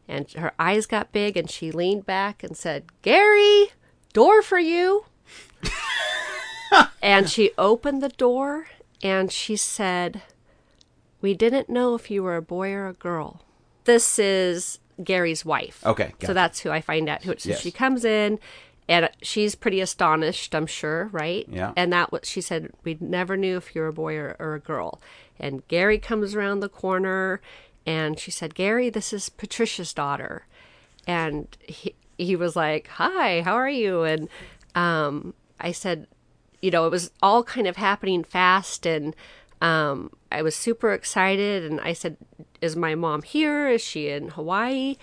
[0.06, 3.68] And her eyes got big and she leaned back and said, Gary,
[4.12, 5.04] door for you.
[7.02, 8.66] and she opened the door
[9.02, 10.22] and she said,
[11.20, 13.42] We didn't know if you were a boy or a girl.
[13.84, 15.84] This is Gary's wife.
[15.86, 16.34] Okay, So gotcha.
[16.34, 17.60] that's who I find out who so Yes.
[17.60, 18.38] she comes in
[18.88, 21.46] and she's pretty astonished, I'm sure, right?
[21.48, 21.72] Yeah.
[21.76, 24.54] And that what she said, we never knew if you were a boy or, or
[24.54, 25.00] a girl.
[25.38, 27.40] And Gary comes around the corner
[27.86, 30.46] and she said, Gary, this is Patricia's daughter.
[31.06, 34.02] And he, he was like, Hi, how are you?
[34.02, 34.28] And
[34.74, 36.06] um, I said,
[36.60, 39.14] you know, it was all kind of happening fast and
[39.60, 41.64] um, I was super excited.
[41.64, 42.16] And I said,
[42.60, 43.68] Is my mom here?
[43.68, 44.96] Is she in Hawaii?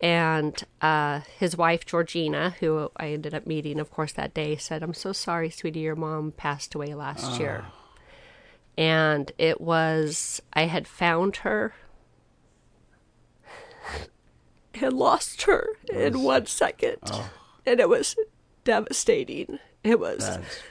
[0.00, 4.82] And uh, his wife, Georgina, who I ended up meeting, of course, that day, said,
[4.82, 7.64] I'm so sorry, sweetie, your mom passed away last year.
[8.76, 11.74] And it was, I had found her
[14.80, 16.98] and lost her in one second.
[17.66, 18.14] And it was
[18.62, 19.58] devastating.
[19.82, 20.62] It was That's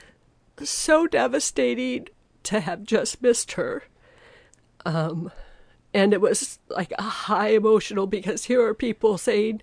[0.64, 2.08] so devastating
[2.44, 3.84] to have just missed her.
[4.84, 5.30] Um,
[5.92, 9.62] and it was like a high emotional because here are people saying,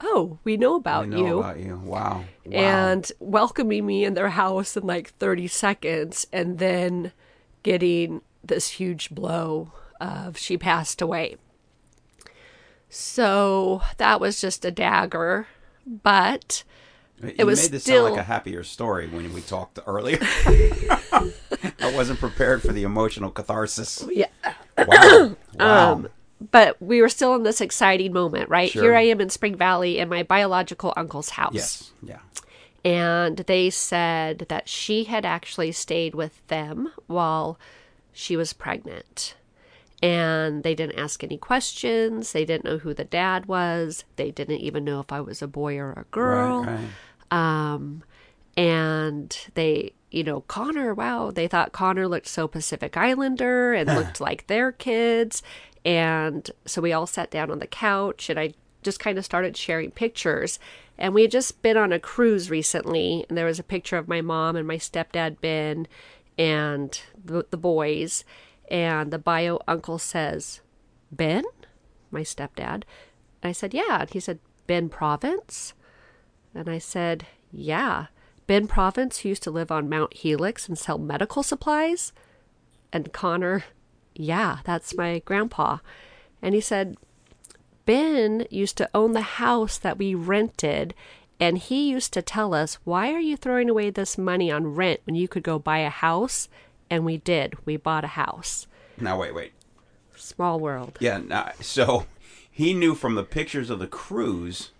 [0.00, 1.76] "Oh, we know about I know you." about you.
[1.76, 2.24] Wow.
[2.44, 2.52] wow.
[2.52, 7.12] and welcoming me in their house in like 30 seconds and then
[7.62, 11.36] getting this huge blow of she passed away.
[12.88, 15.46] So that was just a dagger,
[15.86, 16.64] but
[17.38, 20.18] you was made this still- sound like a happier story when we talked earlier.
[20.22, 24.04] I wasn't prepared for the emotional catharsis.
[24.10, 24.26] yeah.
[24.78, 25.36] Wow.
[25.60, 26.04] Um, wow.
[26.50, 28.70] But we were still in this exciting moment, right?
[28.70, 28.82] Sure.
[28.82, 31.52] Here I am in Spring Valley in my biological uncle's house.
[31.54, 31.92] yes.
[32.02, 32.18] Yeah.
[32.84, 37.58] and they said that she had actually stayed with them while
[38.12, 39.34] she was pregnant.
[40.02, 42.32] And they didn't ask any questions.
[42.32, 44.04] They didn't know who the dad was.
[44.16, 46.64] They didn't even know if I was a boy or a girl.
[46.64, 46.78] Right.
[47.30, 47.72] Right.
[47.72, 48.02] Um,
[48.56, 54.20] and they, you know, Connor, wow, they thought Connor looked so Pacific Islander and looked
[54.20, 55.42] like their kids.
[55.84, 59.56] And so we all sat down on the couch and I just kind of started
[59.56, 60.58] sharing pictures.
[60.98, 64.08] And we had just been on a cruise recently, and there was a picture of
[64.08, 65.88] my mom and my stepdad, Ben,
[66.38, 68.24] and the, the boys.
[68.72, 70.62] And the bio uncle says,
[71.12, 71.44] Ben?
[72.10, 72.84] My stepdad.
[73.42, 74.00] And I said, Yeah.
[74.00, 75.74] And he said, Ben Province?
[76.54, 78.06] And I said, Yeah.
[78.46, 82.14] Ben Province who used to live on Mount Helix and sell medical supplies?
[82.94, 83.64] And Connor,
[84.14, 85.78] Yeah, that's my grandpa.
[86.40, 86.96] And he said,
[87.84, 90.94] Ben used to own the house that we rented,
[91.38, 95.00] and he used to tell us, Why are you throwing away this money on rent
[95.04, 96.48] when you could go buy a house?
[96.92, 97.54] And we did.
[97.64, 98.66] We bought a house.
[99.00, 99.52] Now wait, wait.
[100.14, 100.98] Small world.
[101.00, 101.18] Yeah.
[101.26, 102.04] Now, so
[102.50, 104.72] he knew from the pictures of the cruise.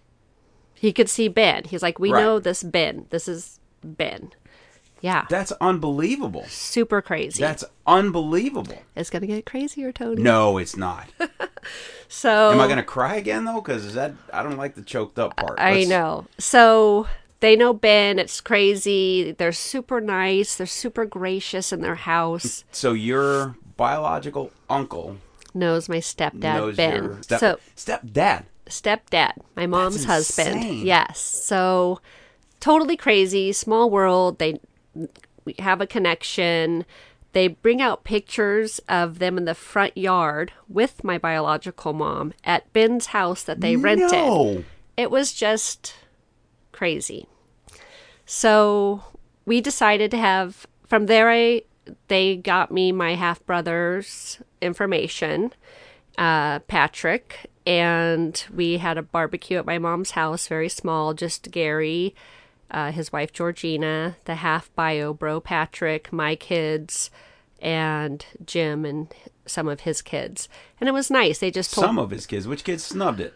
[0.75, 1.65] He could see Ben.
[1.65, 2.21] He's like, We Right.
[2.21, 3.07] know this Ben.
[3.09, 4.33] This is Ben.
[5.01, 5.25] Yeah.
[5.31, 6.45] That's unbelievable.
[6.49, 7.41] Super crazy.
[7.43, 8.83] That's unbelievable.
[8.95, 10.23] It's gonna get crazier, Tony.
[10.23, 11.09] No, it's not.
[12.09, 13.61] So Am I going to cry again though?
[13.63, 15.59] Because that I don't like the choked up part.
[15.59, 16.27] I Let's- know.
[16.37, 17.07] So
[17.43, 18.19] they know Ben.
[18.21, 19.33] It's crazy.
[19.33, 20.55] They're super nice.
[20.57, 22.65] They're super gracious in their house.
[22.71, 25.19] So your biological uncle
[25.55, 27.05] Knows my stepdad knows Ben.
[27.05, 28.45] your step, so stepdad.
[28.67, 30.79] stepdad, my mom's husband.
[30.79, 31.19] Yes.
[31.21, 32.01] So
[32.61, 33.53] totally crazy.
[33.53, 34.39] Small world.
[34.39, 34.61] They
[35.45, 36.87] we have a connection.
[37.33, 42.73] They bring out pictures of them in the front yard with my biological mom at
[42.73, 44.13] Ben's house that they rented.
[44.13, 44.65] No.
[44.97, 45.95] It was just
[46.73, 47.27] crazy.
[48.35, 49.03] So
[49.45, 51.31] we decided to have from there.
[51.31, 51.65] I
[52.09, 55.53] they got me my half brother's information,
[56.17, 62.15] uh, Patrick, and we had a barbecue at my mom's house, very small, just Gary,
[62.71, 67.11] uh, his wife Georgina, the half bio bro Patrick, my kids,
[67.61, 69.15] and Jim and
[69.45, 70.49] some of his kids,
[70.81, 71.39] and it was nice.
[71.39, 72.49] They just told Some of his kids.
[72.49, 73.35] Which kids snubbed it?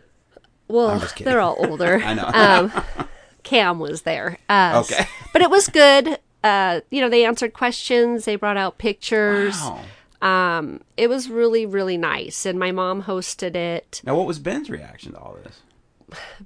[0.68, 2.00] well, they're all older.
[2.02, 2.30] I know.
[2.32, 3.06] Um,
[3.46, 4.36] Cam was there.
[4.48, 5.06] Uh, Okay.
[5.32, 6.18] But it was good.
[6.44, 9.54] Uh, you know, they answered questions, they brought out pictures.
[9.60, 9.80] Wow.
[10.22, 12.46] Um, it was really, really nice.
[12.46, 14.00] And my mom hosted it.
[14.04, 15.60] Now, what was Ben's reaction to all this?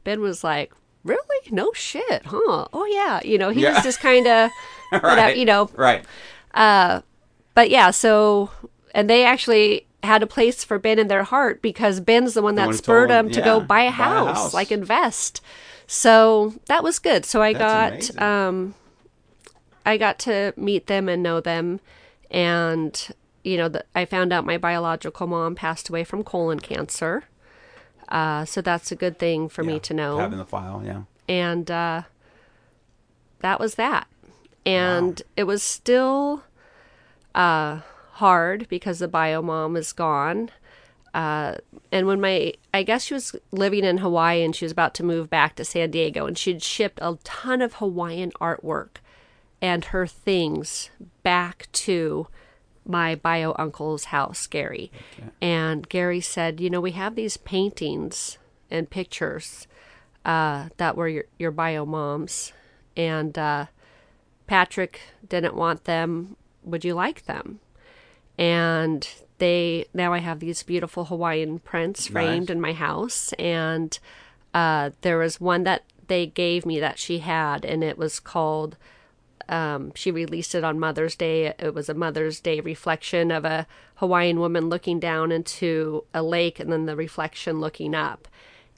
[0.04, 0.72] Ben was like,
[1.04, 1.40] Really?
[1.50, 2.66] No shit, huh?
[2.72, 3.20] Oh, yeah.
[3.24, 3.74] You know, he Yeah.
[3.74, 4.50] was just kind of,
[5.02, 5.36] right.
[5.36, 6.04] you know, Right.
[6.52, 8.50] but yeah, so,
[8.94, 12.54] and they actually had a place for Ben in their heart because Ben's the one
[12.56, 14.52] that spurred him to yeah, go buy a, buy a house.
[14.54, 15.40] like invest.
[15.92, 17.24] So that was good.
[17.24, 18.76] So I That's got, um,
[19.84, 21.80] I got to meet them and know them,
[22.30, 23.08] and
[23.42, 27.24] you know, the, I found out my biological mom passed away from colon cancer.
[28.08, 31.02] Uh, so that's a good thing for me to know Having the file, yeah.
[31.28, 32.02] and uh,
[33.40, 34.06] that was that.
[34.64, 36.44] And it was still
[37.34, 37.80] uh,
[38.12, 40.50] hard because the bio mom is gone.
[41.12, 41.56] Uh,
[41.90, 45.02] and when my, I guess she was living in Hawaii and she was about to
[45.02, 48.98] move back to San Diego, and she'd shipped a ton of Hawaiian artwork
[49.60, 50.90] and her things
[51.22, 52.28] back to
[52.86, 54.90] my bio uncle's house, Gary.
[55.40, 58.38] And Gary said, You know, we have these paintings
[58.70, 59.66] and pictures
[60.24, 62.52] uh, that were your, your bio moms.
[62.96, 63.66] And uh,
[64.46, 66.36] Patrick didn't want them.
[66.64, 67.60] Would you like them?
[68.40, 69.06] And
[69.38, 72.50] they now I have these beautiful Hawaiian prints framed Nice.
[72.50, 73.32] in my house.
[73.34, 73.96] And
[74.54, 78.76] uh, there was one that they gave me that she had, and it was called.
[79.48, 81.46] Um, she released it on Mother's Day.
[81.58, 86.60] It was a Mother's Day reflection of a Hawaiian woman looking down into a lake
[86.60, 88.28] and then the reflection looking up.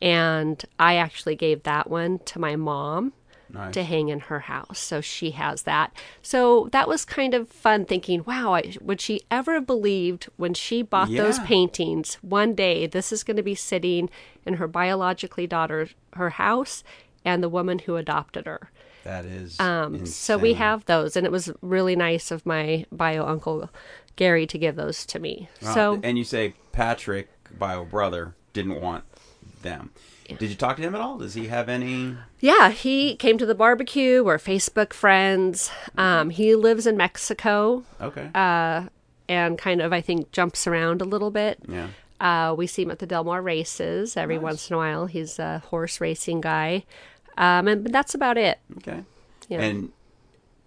[0.01, 3.13] And I actually gave that one to my mom
[3.53, 3.75] Nice.
[3.75, 4.79] to hang in her house.
[4.79, 5.93] So she has that.
[6.23, 10.55] So that was kind of fun thinking, wow, I, would she ever have believed when
[10.55, 14.09] she bought those paintings one day this is going to be sitting
[14.47, 16.83] in her biologically daughter her house
[17.25, 18.71] and the woman who adopted her.
[19.05, 19.59] That is.
[19.59, 23.69] Um, so we have those, and it was really nice of my bio uncle
[24.17, 25.49] Gary to give those to me.
[25.61, 25.75] Wow.
[25.75, 29.05] So and you say Patrick, bio brother, didn't want
[29.63, 29.91] them.
[30.39, 31.19] Did you talk to him at all?
[31.19, 32.17] Does he have any?
[32.41, 34.23] yeah, he came to the barbecue.
[34.25, 35.71] We're Facebook friends.
[35.97, 38.31] Um, he lives in Mexico Okay.
[38.35, 38.85] Uh,
[39.29, 41.59] and kind of, I think, jumps around a little bit.
[41.69, 41.89] yeah.
[42.21, 45.07] Uh, we see him at the Del Mar races every once in a while.
[45.07, 46.85] He's a horse racing guy,
[47.37, 48.61] um, and but that's about it.
[48.77, 49.03] Okay.
[49.49, 49.61] Yeah.
[49.61, 49.91] And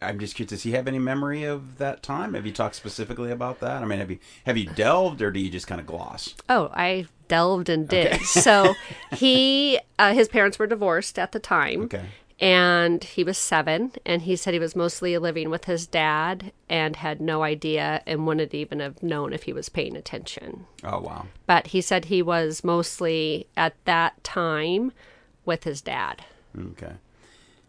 [0.01, 0.49] I'm just curious.
[0.51, 2.33] Does he have any memory of that time?
[2.33, 3.81] Have you talked specifically about that?
[3.81, 6.35] I mean, have you have you delved, or do you just kind of gloss?
[6.49, 8.21] Oh, I delved and did.
[8.21, 8.75] so
[9.13, 11.83] he, uh, his parents were divorced at the time.
[11.83, 12.05] Okay.
[12.37, 16.97] And he was seven, and he said he was mostly living with his dad and
[16.97, 20.65] had no idea and wouldn't even have known if he was paying attention.
[20.83, 21.27] Oh wow.
[21.45, 24.91] But he said he was mostly at that time
[25.45, 26.25] with his dad.
[26.57, 26.95] Okay.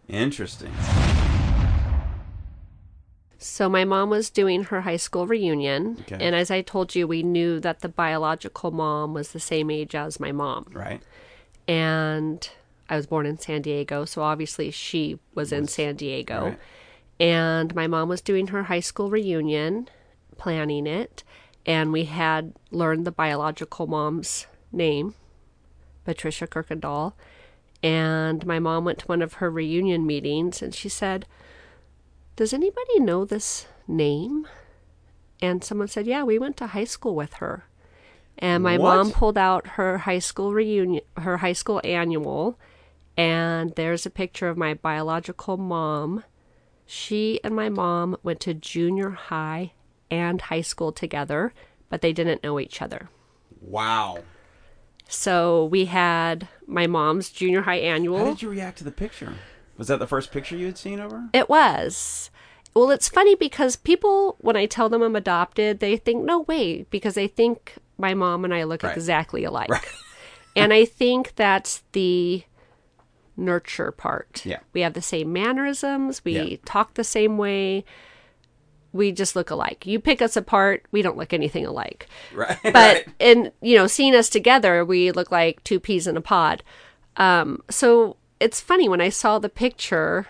[0.09, 0.73] Interesting.
[3.39, 6.17] So my mom was doing her high school reunion, Okay.
[6.25, 9.95] and as I told you, we knew that the biological mom was the same age
[9.95, 10.67] as my mom.
[10.73, 11.03] Right.
[11.69, 12.49] and
[12.89, 16.45] I was born in San Diego, so obviously she was in San Diego.
[16.51, 16.59] right.
[17.19, 19.89] And my mom was doing her high school reunion,
[20.39, 21.25] planning it,
[21.67, 25.15] and we had learned the biological mom's name,
[26.05, 27.15] Patricia Kirkendall.
[27.83, 31.27] And my mom went to one of her reunion meetings and she said,
[32.37, 34.47] Does anybody know this name?
[35.41, 37.65] And someone said, Yeah, we went to high school with her.
[38.39, 38.97] And my What?
[38.97, 42.59] mom pulled out her high school reunion, her high school annual,
[43.17, 46.23] and there's a picture of my biological mom.
[46.85, 49.73] She and my mom went to junior high
[50.11, 51.55] and high school together,
[51.89, 53.09] but they didn't know each other.
[53.63, 54.19] Wow.
[55.09, 58.19] So we had my mom's junior high annual.
[58.19, 59.33] How did you react to the picture?
[59.79, 61.29] Was that the first picture you had seen of her?
[61.33, 62.31] It was.
[62.75, 66.83] Well, it's funny because people, when I tell them I'm adopted, they think, no way,
[66.91, 68.95] because they think my mom and I look Right.
[68.97, 69.71] exactly alike.
[70.57, 72.43] and I think that's the
[73.37, 74.45] nurture part.
[74.45, 74.59] Yeah.
[74.73, 76.57] We have the same mannerisms, we Yeah.
[76.65, 77.85] talk the same way.
[78.93, 79.87] We just look alike.
[79.87, 82.09] You pick us apart, we don't look anything alike.
[82.35, 82.59] Right.
[82.63, 83.07] But right.
[83.19, 86.63] in you know, seeing us together, we look like two peas in a pod.
[87.17, 90.27] Um, so it's funny when I saw the picture,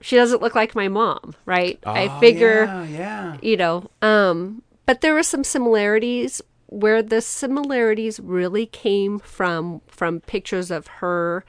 [0.00, 1.78] she doesn't look like my mom, right?
[1.86, 2.84] I Oh, figure, Yeah.
[2.84, 3.36] yeah.
[3.42, 10.20] you know, um, but there were some similarities where the similarities really came from from
[10.20, 11.44] pictures of her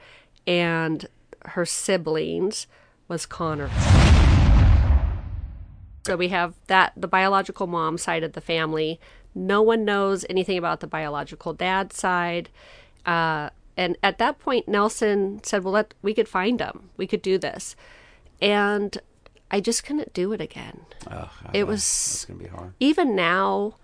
[0.46, 1.06] and
[1.46, 2.66] her siblings
[3.08, 3.70] was Connor.
[6.06, 9.00] So we have that the biological mom side of the family.
[9.34, 12.48] No one knows anything about the biological dad side.
[13.04, 16.90] Uh, and at that point, Nelson said, "Well, let we could find them.
[16.96, 17.76] We could do this."
[18.40, 18.98] And
[19.50, 20.86] I just couldn't do it again.
[21.52, 21.66] It know.
[21.66, 22.72] was- gonna be hard.
[22.80, 23.76] Even now,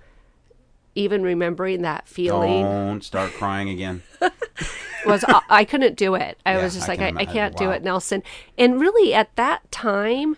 [0.95, 4.03] even remembering that feeling Don't start crying again.
[5.07, 6.39] was I, I couldn't do it.
[6.45, 7.71] I Yeah, was just I like, can I, I can't do Wow.
[7.73, 8.23] it, Nelson.
[8.59, 10.37] And really, at that time,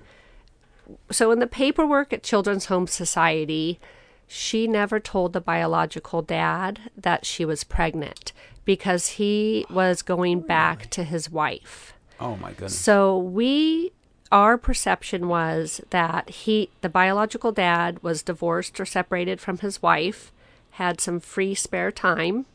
[1.11, 3.81] so in the paperwork at Children's Home Society,
[4.27, 8.33] she never told the biological dad that she was pregnant
[8.65, 11.95] because he was going back to his wife.
[12.21, 12.79] Oh my goodness.
[12.79, 13.93] So we
[14.33, 20.33] our perception was that he the biological dad was divorced or separated from his wife,
[20.73, 22.47] had some free spare time,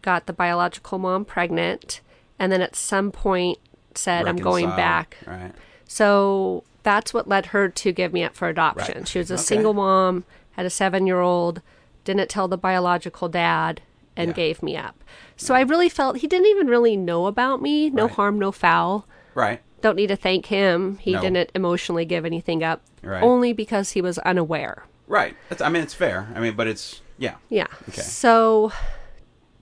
[0.00, 2.00] got the biological mom pregnant,
[2.38, 3.58] and then at some point
[3.94, 5.18] said I'm going back.
[5.26, 5.52] Right.
[5.86, 8.98] So that's what led her to give me up for adoption.
[8.98, 9.08] Right.
[9.08, 9.42] She was a Okay.
[9.42, 11.60] single mom, had a 7-year-old,
[12.04, 13.82] didn't tell the biological dad
[14.16, 14.34] and Yeah.
[14.34, 15.02] gave me up.
[15.36, 18.12] So I really felt he didn't even really know about me, no Right.
[18.14, 19.60] harm, no foul Right.
[19.80, 20.98] don't need to thank him.
[20.98, 21.20] He No.
[21.20, 23.22] didn't emotionally give anything up, Right.
[23.22, 24.84] only because he was unaware.
[25.08, 25.36] Right.
[25.48, 26.28] That's, I mean, it's fair.
[26.34, 27.34] I mean, but it's yeah.
[27.48, 27.66] Yeah.
[27.88, 28.00] Okay.
[28.02, 28.72] So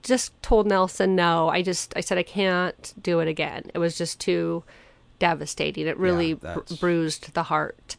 [0.03, 1.49] just told Nelson no.
[1.49, 3.71] I just I said I can't do it again.
[3.75, 4.65] It was just too
[5.19, 5.87] devastating.
[5.87, 7.97] It really br- bruised the heart.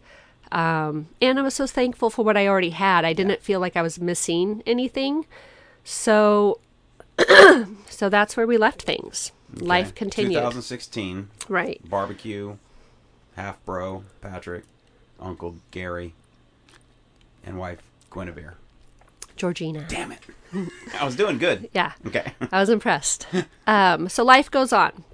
[0.52, 3.06] Um, and I was so thankful for what I already had.
[3.06, 5.26] I didn't feel like I was missing anything.
[5.84, 6.60] So
[7.90, 9.32] so that's where we left things.
[9.54, 9.96] Life Okay.
[9.96, 10.34] continued.
[10.36, 11.82] 2016 Right.
[11.90, 12.58] barbecue,
[13.36, 14.64] half bro Patrick,
[15.20, 16.14] Uncle Gary,
[17.46, 17.80] and wife
[18.14, 18.56] Guinevere.
[19.36, 19.86] Georgina.
[19.90, 20.20] Damn it!
[21.00, 21.70] I was doing good.
[21.74, 21.94] Yeah.
[22.06, 22.34] Okay.
[22.52, 23.28] I was impressed.
[23.68, 25.06] Um, so life goes on.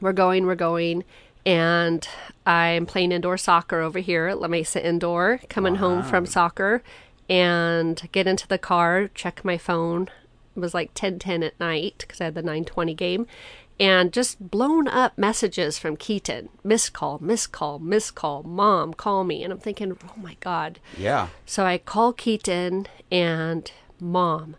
[0.00, 1.04] we're going, we're going,
[1.46, 2.08] and
[2.44, 6.82] I'm playing indoor soccer over here at La Mesa Indoor, coming home from soccer,
[7.28, 10.08] and get into the car, check my phone.
[10.56, 13.26] It was like 10:10 at night because I had the 9:20 game,
[13.80, 16.48] and just blown up messages from Keaton.
[16.62, 18.42] Missed call, missed call, missed call.
[18.42, 19.42] Mom, call me.
[19.42, 20.78] And I'm thinking, oh my god.
[20.96, 21.28] Yeah.
[21.44, 23.70] So I call Keaton and
[24.00, 24.56] mom.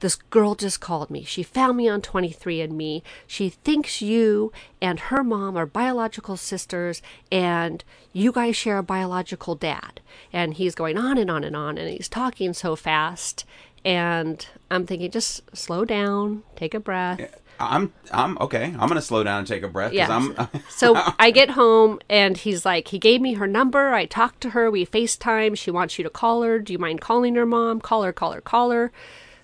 [0.00, 1.24] This girl just called me.
[1.24, 3.02] She found me on 23andMe.
[3.26, 7.82] She thinks you and her mom are biological sisters and
[8.12, 10.00] you guys share a biological dad.
[10.32, 13.44] And he's going on and on and on and he's talking so fast.
[13.84, 17.20] And I'm thinking, just slow down, take a breath.
[17.60, 18.66] I'm I'm okay.
[18.78, 20.14] I'm gonna slow down and take a breath Yeah.
[20.14, 20.34] I'm
[20.68, 23.92] So I get home and he's like, he gave me her number.
[23.92, 24.70] I talked to her.
[24.70, 25.56] We FaceTime.
[25.56, 26.58] She wants you to call her.
[26.58, 27.80] Do you mind calling her, mom?
[27.80, 28.92] Call her, call her, call her.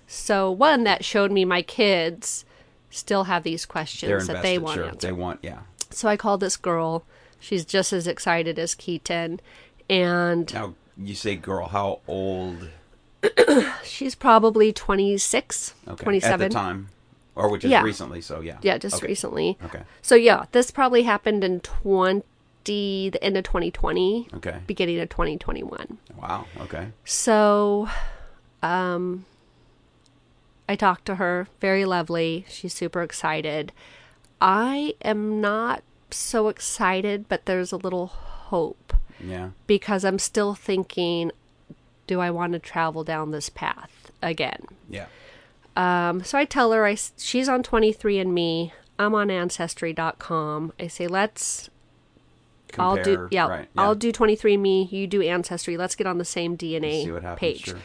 [0.07, 2.45] So, one, that showed me my kids
[2.89, 5.01] still have these questions that they want Sure, answered.
[5.01, 5.59] they want yeah.
[5.89, 7.03] So I called this girl.
[7.39, 9.39] She's just as excited as Keaton.
[9.89, 12.69] And Now you say girl, how old?
[13.83, 16.33] she's probably 26, Okay, 27.
[16.45, 16.89] at the time,
[17.35, 17.81] or which is Yeah.
[17.83, 18.21] recently.
[18.21, 18.57] So yeah.
[18.61, 19.07] Yeah, just Okay.
[19.07, 19.57] recently.
[19.65, 19.81] Okay.
[20.01, 22.23] So, yeah, this probably happened in 20,
[23.09, 24.59] the end of 2020, Okay.
[24.67, 25.97] beginning of 2021.
[26.19, 26.45] Wow.
[26.61, 26.87] Okay.
[27.03, 27.89] So,
[28.63, 29.25] um,
[30.67, 31.47] I talked to her.
[31.61, 32.45] Very lovely.
[32.49, 33.71] She's super excited.
[34.41, 39.49] I am not so excited, but there's a little hope Yeah.
[39.67, 41.31] because I'm still thinking,
[42.07, 44.65] do I want to travel down this path again?
[44.89, 45.05] Yeah.
[45.77, 48.71] Um, so I tell her I she's on 23andMe.
[48.97, 50.73] I'm on Ancestry.com.
[50.79, 51.69] I say let's.
[52.77, 54.91] I'll do Compare, yeah, right, I'll do 23andMe.
[54.91, 55.77] You do Ancestry.
[55.77, 57.39] Let's get on the same DNA See what happens.
[57.39, 57.65] page.
[57.65, 57.79] Sure.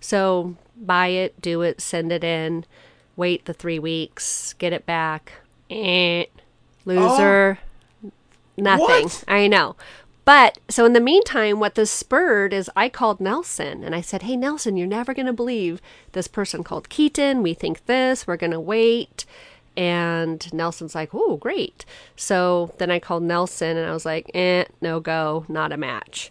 [0.00, 2.64] So buy it, do it, send it in,
[3.16, 5.32] wait the three weeks, get it back.
[5.70, 6.24] Eh,
[6.84, 7.58] loser.
[8.56, 8.86] Nothing.
[8.88, 9.02] Oh.
[9.02, 9.24] What?
[9.28, 9.76] I know.
[10.24, 14.22] But so in the meantime, what this spurred is I called Nelson and I said,
[14.22, 15.80] Hey, Nelson, you're never going to believe
[16.12, 17.42] this person called Keaton.
[17.42, 18.26] We think this.
[18.26, 19.24] We're going to wait.
[19.74, 21.86] And Nelson's like, Oh, great.
[22.14, 26.30] So then I called Nelson and I was like, Eh, no go, not a match.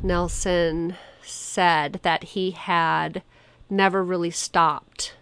[0.00, 0.94] Nelson
[1.26, 3.22] said that he had
[3.70, 5.14] never really stopped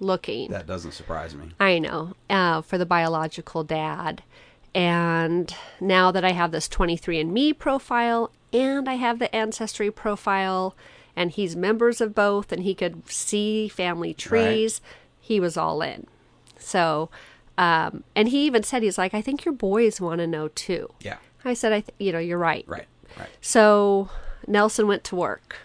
[0.00, 0.50] looking.
[0.50, 1.50] That doesn't surprise me.
[1.60, 4.22] I know, uh, for the biological dad.
[4.74, 10.74] And now that I have this 23andMe profile and I have the Ancestry profile,
[11.14, 14.80] and he's members of both, and he could see family trees,
[15.20, 16.06] he was all in.
[16.58, 17.10] So,
[17.58, 20.90] um, and he even said, he's like, I think your boys want to know too.
[21.00, 21.16] Yeah.
[21.44, 22.64] I said, I, th- you know, you're right.
[22.66, 22.86] Right.
[23.18, 23.28] Right.
[23.40, 24.08] So
[24.46, 25.56] Nelson went to work,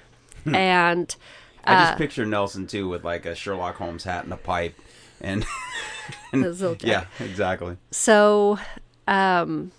[0.45, 1.15] and
[1.65, 4.79] I Uh, just picture Nelson too with like a Sherlock Holmes hat and a pipe,
[5.21, 5.45] and
[6.33, 7.77] little yeah, exactly.
[7.91, 8.59] So,
[9.07, 9.71] um,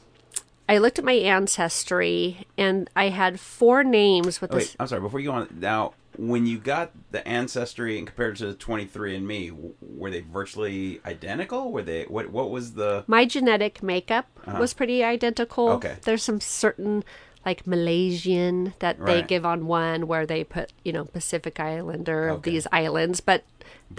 [0.68, 4.76] I looked at my ancestry, and I had four names with Oh, Wait, this.
[4.78, 5.00] I'm sorry.
[5.00, 9.74] Before you go on, now when you got the ancestry and compared to 23andMe, w-
[9.80, 11.70] were they virtually identical?
[11.72, 12.30] Were they what?
[12.30, 13.04] What was the?
[13.06, 14.26] My genetic makeup
[14.58, 15.68] was pretty identical.
[15.68, 15.76] Uh-huh.
[15.76, 15.96] Okay.
[16.02, 17.02] There's some certain
[17.48, 22.42] like Malaysian that they give on one where they put you know Pacific Islander of
[22.42, 23.40] these islands, but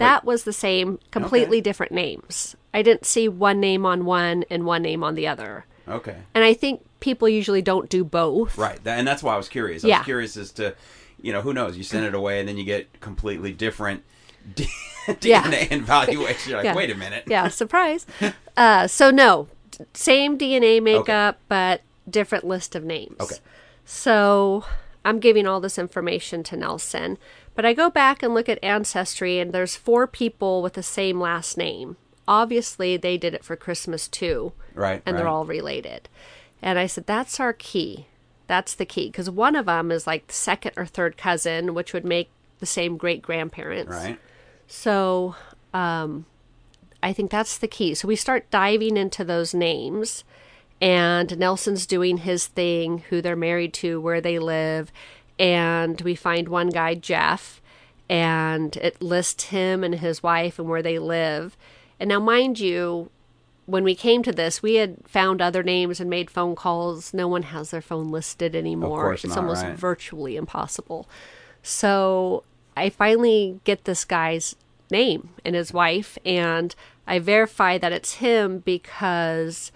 [0.04, 1.62] that was the same, completely Okay.
[1.68, 2.54] different names.
[2.72, 5.64] I didn't see one name on one and one name on the other.
[5.88, 6.16] Okay.
[6.34, 8.56] And I think people usually don't do both.
[8.56, 8.78] Right.
[8.84, 9.84] And that's why I was curious.
[9.84, 9.98] I Yeah.
[9.98, 10.74] was curious as to,
[11.20, 11.76] you know, who knows?
[11.76, 14.02] You send it away and then you get completely different
[14.54, 14.68] D-
[15.22, 15.42] Yeah.
[15.42, 16.50] DNA and valuation.
[16.50, 16.76] You're like, Yeah.
[16.76, 17.24] wait a minute.
[17.26, 18.06] yeah, surprise.
[18.56, 19.48] uh, so no,
[19.94, 21.80] same DNA makeup, but
[22.10, 23.16] different list of names.
[23.20, 23.36] Okay.
[23.84, 24.64] So
[25.04, 27.18] I'm giving all this information to Nelson,
[27.54, 31.20] but I go back and look at Ancestry, and there's four people with the same
[31.20, 31.96] last name.
[32.28, 35.02] Obviously, they did it for Christmas too, Right.
[35.04, 35.20] and right.
[35.20, 36.08] they're all related.
[36.62, 38.06] And I said, that's our key.
[38.46, 39.06] That's the key.
[39.06, 42.66] Because one of them is like the second or third cousin, which would make the
[42.66, 43.90] same great grandparents.
[43.92, 44.18] right.
[44.66, 45.34] So,
[45.74, 46.26] um,
[47.02, 47.94] I think that's the key.
[47.94, 50.22] So we start diving into those names,
[50.80, 54.90] and Nelson's doing his thing, who they're married to, where they live,
[55.38, 57.60] and we find one guy, Jeff,
[58.08, 61.56] and it lists him and his wife and where they live.
[61.98, 63.10] And now, mind you,
[63.66, 67.14] when we came to this, we had found other names and made phone calls.
[67.14, 69.02] No one has their phone listed anymore.
[69.02, 69.76] course it's not, almost right.
[69.76, 71.08] virtually impossible.
[71.62, 72.42] So
[72.76, 74.56] I finally get this guy's
[74.90, 76.74] name and his wife, and
[77.06, 79.70] I verify that it's him because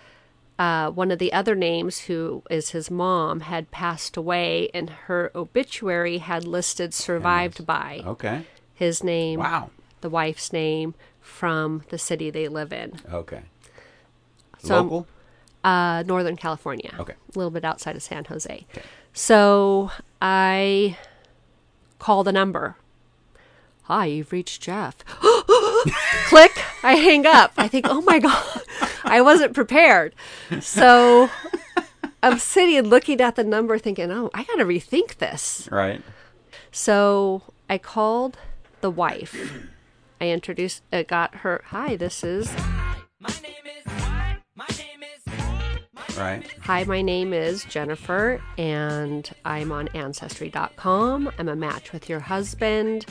[0.59, 5.31] uh, one of the other names, who is his mom, had passed away, and her
[5.35, 8.45] obituary had listed survived by Okay.
[8.75, 9.71] his name, Wow.
[10.01, 13.43] the wife's name, from the city they live in, Okay.
[14.59, 15.07] So- Local?
[15.65, 16.95] uh, Northern California.
[16.99, 17.15] Okay.
[17.15, 18.67] A little bit outside of San Jose.
[18.71, 18.83] Okay.
[19.13, 19.91] So
[20.21, 20.97] I
[21.99, 22.77] call the number.
[23.85, 24.97] Hi, you've reached Jeff.
[26.27, 26.53] Click.
[26.83, 27.53] I hang up.
[27.57, 28.63] I think, oh my God,
[29.05, 30.15] I wasn't prepared.
[30.61, 31.31] So
[32.23, 35.69] I'm sitting and looking at the number thinking, oh, I got to rethink this.
[35.71, 36.03] Right.
[36.73, 38.39] So I called
[38.81, 39.53] the wife.
[40.21, 42.51] I introduced, uh, got her, hi, this is,
[46.17, 46.49] Right.
[46.61, 51.31] hi, my name is Jennifer, and I'm on Ancestry.com.
[51.39, 53.05] I'm a match with your husband.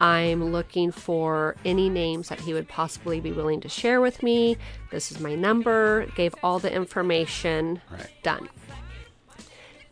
[0.00, 4.56] I'm looking for any names that he would possibly be willing to share with me.
[4.90, 6.06] This is my number.
[6.16, 7.82] Gave all the information.
[7.90, 8.08] Right.
[8.22, 8.48] Done.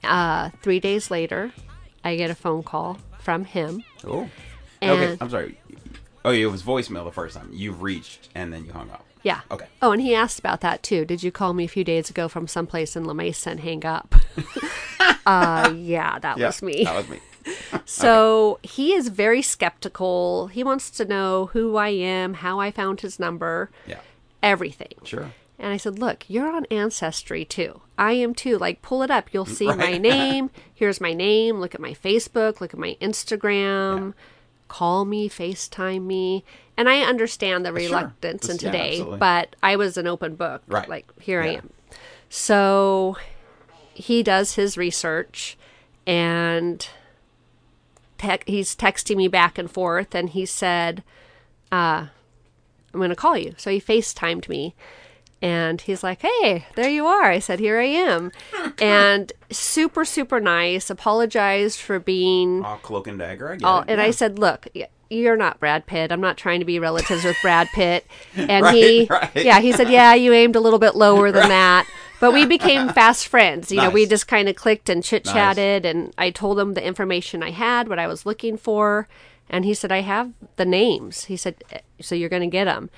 [0.03, 1.53] Uh, three days later,
[2.03, 3.85] I get a phone call from him.
[4.05, 4.29] Oh.
[4.83, 5.19] Okay.
[5.21, 5.61] I'm sorry.
[6.25, 7.51] Oh, it was voicemail the first time.
[7.53, 9.05] You've reached and then you hung up.
[9.23, 9.41] Yeah.
[9.51, 9.67] Okay.
[9.83, 11.05] Oh, and he asked about that too.
[11.05, 13.85] Did you call me a few days ago from someplace in La Mesa and hang
[13.85, 14.15] up?
[15.27, 16.85] uh, yeah, that was me.
[16.85, 17.19] That was me.
[17.85, 20.49] So he is very skeptical.
[20.49, 24.01] He wants to know who I am, how I found his number, Yeah.
[24.43, 24.93] everything.
[25.05, 25.33] Sure.
[25.59, 27.81] And I said, Look, you're on Ancestry too.
[27.97, 28.59] I am too.
[28.59, 29.33] Like, pull it up.
[29.33, 30.51] You'll see my name.
[30.75, 31.59] Here's my name.
[31.61, 32.61] Look at my Facebook.
[32.61, 34.15] Look at my Instagram.
[34.69, 36.45] Call me, FaceTime me.
[36.77, 37.77] And I understand the Sure.
[37.77, 38.63] reluctance in That's-
[38.99, 40.63] yeah, today, but I was an open book.
[40.69, 40.89] Right.
[40.89, 41.71] Like, here I am.
[42.29, 43.17] So
[43.95, 45.57] he does his research
[46.07, 46.87] and
[48.19, 51.03] tec- he's texting me back and forth and he said
[51.73, 52.07] uh,
[52.93, 54.75] i'm going to call you so he facetimed me
[55.41, 58.33] and he's like hey there you are i said here i am
[58.81, 63.53] and super super nice apologized for being Oh, cloak and dagger.
[63.53, 63.87] I get all, it.
[63.89, 64.05] and yeah.
[64.07, 64.67] I said, "Look,
[65.11, 66.11] you're not Brad Pitt.
[66.13, 68.05] I'm not trying to be relatives with Brad Pitt."
[68.37, 69.31] And Right, he, right.
[69.37, 71.87] yeah, he said, "Yeah, you aimed a little bit lower than that."
[72.21, 73.71] But we became fast friends.
[73.71, 76.85] You know, we just kind of clicked and chit chatted, and I told him the
[76.85, 79.09] information I had, what I was looking for,
[79.49, 82.65] and he said, "I have the names." He said, "Eh, "So you're going to get
[82.65, 82.91] them."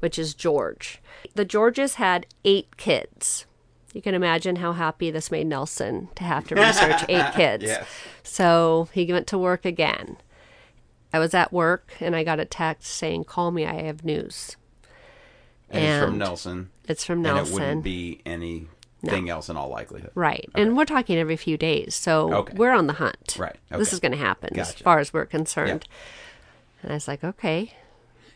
[0.00, 1.00] Which is George.
[1.34, 3.46] The Georges had eight kids.
[3.94, 7.64] You can imagine how happy this made Nelson to have to research eight kids.
[7.64, 7.86] Yes.
[8.22, 10.16] So he went to work again.
[11.14, 14.56] I was at work and I got a text saying, Call me, I have news.
[15.70, 16.70] And, it's from Nelson.
[16.88, 17.38] It's from Nelson.
[17.38, 20.10] And it wouldn't be anything else in all likelihood.
[20.16, 20.50] Right.
[20.56, 21.94] And we're talking every few days.
[21.94, 22.54] So Okay.
[22.56, 23.36] we're on the hunt.
[23.38, 23.54] Right.
[23.70, 25.86] This is going to happen as far as we're concerned.
[26.82, 27.74] And I was like, okay.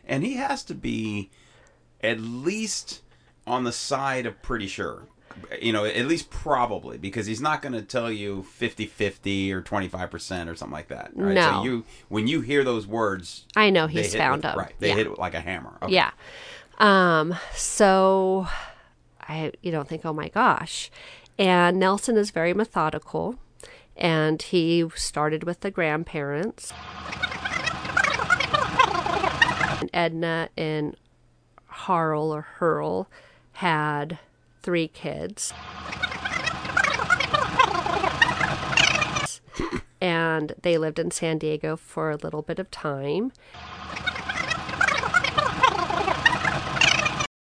[0.07, 1.31] And he has to be
[2.01, 3.01] at least
[3.45, 5.03] on the side of pretty sure.
[5.61, 9.61] You know, at least probably, because he's not going to tell you 50 50 or
[9.61, 11.11] 25% or something like that.
[11.15, 11.35] Right?
[11.35, 11.51] No.
[11.51, 14.57] So you, when you hear those words, I know he's found with- them.
[14.57, 14.73] Right.
[14.79, 14.95] They yeah.
[14.95, 15.77] hit it like a hammer.
[15.83, 15.93] Okay.
[15.93, 16.11] Yeah.
[16.79, 18.47] Um, so
[19.21, 20.89] I you don't think, oh my gosh.
[21.37, 23.35] And Nelson is very methodical
[23.95, 26.73] and he started with the grandparents.
[29.71, 30.95] And Edna and
[31.67, 33.07] Harl or Hurl
[33.53, 34.19] had
[34.61, 35.53] three kids.
[40.01, 43.33] And they lived in San Diego for a little bit of time.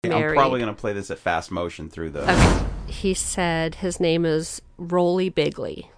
[0.03, 2.21] I'm probably going to play this at fast motion through the.
[2.21, 2.65] Okay.
[2.87, 5.89] He said his name is Roly Bigley.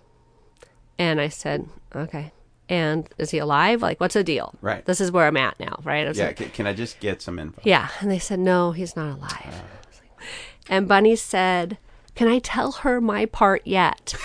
[0.98, 2.32] And I said, okay.
[2.70, 3.82] And is he alive?
[3.82, 4.56] Like, what's the deal?
[4.62, 4.86] Right.
[4.86, 6.08] This is where I'm at now, right?
[6.08, 6.28] I Yeah.
[6.28, 7.62] like, Can, I just get some info?
[7.66, 7.90] yeah.
[8.00, 9.46] And they said, no, he's not alive.
[9.46, 9.50] Uh.
[9.50, 10.30] I was like-
[10.70, 11.78] And Bunny said,
[12.16, 14.16] can I tell her my part yet?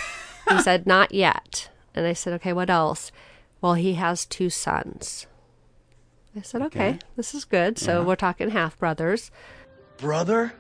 [0.49, 1.69] he said, not yet.
[1.95, 3.13] And I said, okay, what else?
[3.61, 5.27] Well, he has two sons.
[6.37, 6.99] I said, okay, Okay.
[7.17, 7.79] this is good.
[7.79, 9.31] So we're talking half brothers.
[9.99, 10.53] Brother?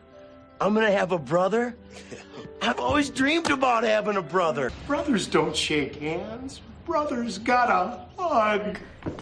[0.61, 1.75] I'm gonna have a brother?
[2.63, 4.71] I've always dreamed about having a brother.
[4.87, 6.61] Brothers don't shake hands.
[6.85, 8.79] Brothers gotta hug.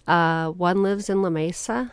[0.07, 1.91] Uh, one lives in La Mesa,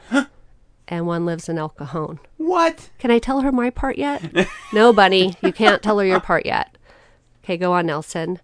[0.89, 2.19] and one lives in El Cajon.
[2.47, 2.89] What?
[2.97, 4.47] Can I tell her my part yet?
[4.73, 6.77] no, Bunny, you can't tell her your part yet.
[7.43, 8.39] Okay, go on, Nelson.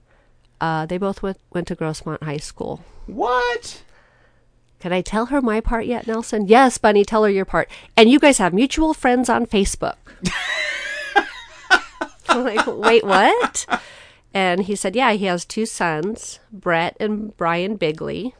[0.60, 2.84] Uh, they both went, went to Grossmont High School.
[3.06, 3.84] What?
[4.82, 6.48] Can I tell her my part yet, Nelson?
[6.48, 7.70] Yes, Bunny, tell her your part.
[7.96, 9.96] And you guys have mutual friends on Facebook.
[12.28, 13.66] I'm like, wait, what?
[14.34, 18.36] And he said, yeah, he has two sons, Brett and Brian Bigley.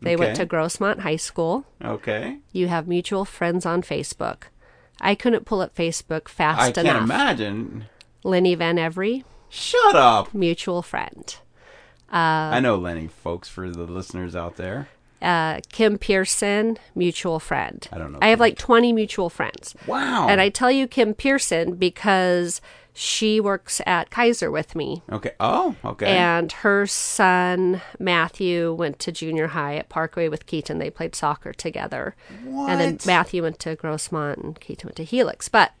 [0.00, 1.64] They went to Grossmont High School.
[1.82, 2.38] Okay.
[2.52, 4.44] You have mutual friends on Facebook.
[5.00, 6.78] I couldn't pull up Facebook fast enough.
[6.78, 7.84] I can't imagine.
[8.22, 10.32] Lenny Van Every, Shut up.
[10.34, 11.36] mutual friend.
[12.10, 14.88] I know Lenny, folks, for the listeners out there.
[15.20, 17.88] Uh, Kim Pearson, mutual friend.
[17.92, 19.74] I don't know I have like 20 mutual friends.
[19.86, 20.28] Wow.
[20.28, 22.60] And I tell you Kim Pearson because
[22.96, 25.02] she works at Kaiser with me.
[25.10, 25.32] Okay.
[25.40, 26.16] Oh, okay.
[26.16, 30.78] And her son Matthew went to junior high at Parkway with Keaton.
[30.78, 32.14] They played soccer together.
[32.44, 32.70] What?
[32.70, 35.48] And then Matthew went to Grossmont and Keaton went to Helix.
[35.48, 35.72] But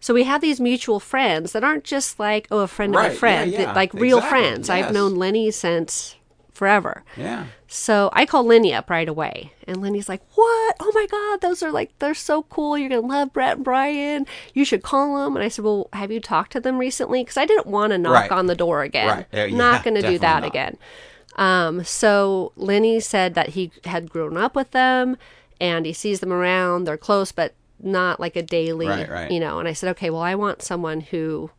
[0.00, 3.12] so we have these mutual friends that aren't just like, oh, a friend Right, of
[3.12, 4.68] a friend, yeah, like real exactly, friends.
[4.68, 6.15] I've known Lenny since
[6.56, 7.04] forever.
[7.16, 7.46] yeah.
[7.68, 9.52] So I call Lenny up right away.
[9.66, 10.76] And Lenny's like, What?
[10.80, 12.78] Oh my God, those are like, they're so cool.
[12.78, 14.26] You're going to love Brett and Brian.
[14.54, 15.34] You should call them.
[15.36, 17.22] And I said, Well, have you talked to them recently?
[17.22, 18.30] Because I didn't want to knock Right.
[18.32, 19.08] on the door again.
[19.08, 19.26] Right.
[19.32, 20.46] Yeah, yeah, not going to do that not.
[20.48, 20.78] again.
[21.36, 25.16] Um, so Lenny said that he had grown up with them
[25.60, 26.84] and he sees them around.
[26.84, 29.30] They're close, but not like a daily, Right, right.
[29.30, 29.58] you know.
[29.58, 31.50] And I said, Okay, well, I want someone who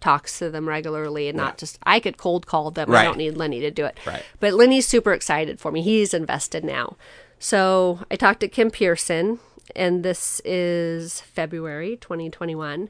[0.00, 2.94] talks to them regularly and not just I could cold call them.
[2.94, 3.98] I don't need Lenny to do it.
[4.06, 4.22] Right.
[4.40, 5.82] But Lenny's super excited for me.
[5.82, 6.96] He's invested now.
[7.38, 9.38] So I talked to Kim Pearson,
[9.76, 12.88] and this is February 2021,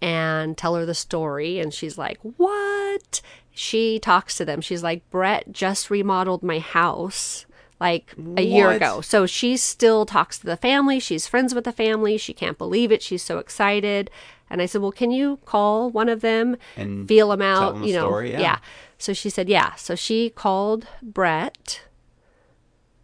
[0.00, 1.58] and tell her the story.
[1.58, 3.20] And she's like, What?
[3.52, 4.60] She talks to them.
[4.60, 7.46] She's like, Brett just remodeled my house
[7.80, 9.00] like a year ago.
[9.00, 11.00] So she still talks to the family.
[11.00, 12.18] She's friends with the family.
[12.18, 13.02] She can't believe it.
[13.02, 14.10] She's so excited.
[14.50, 17.74] And I said, Well, can you call one of them And feel them tell out?
[17.74, 18.58] them you know, story, yeah.
[18.98, 19.74] So she said, Yeah.
[19.76, 21.82] So she called Brett.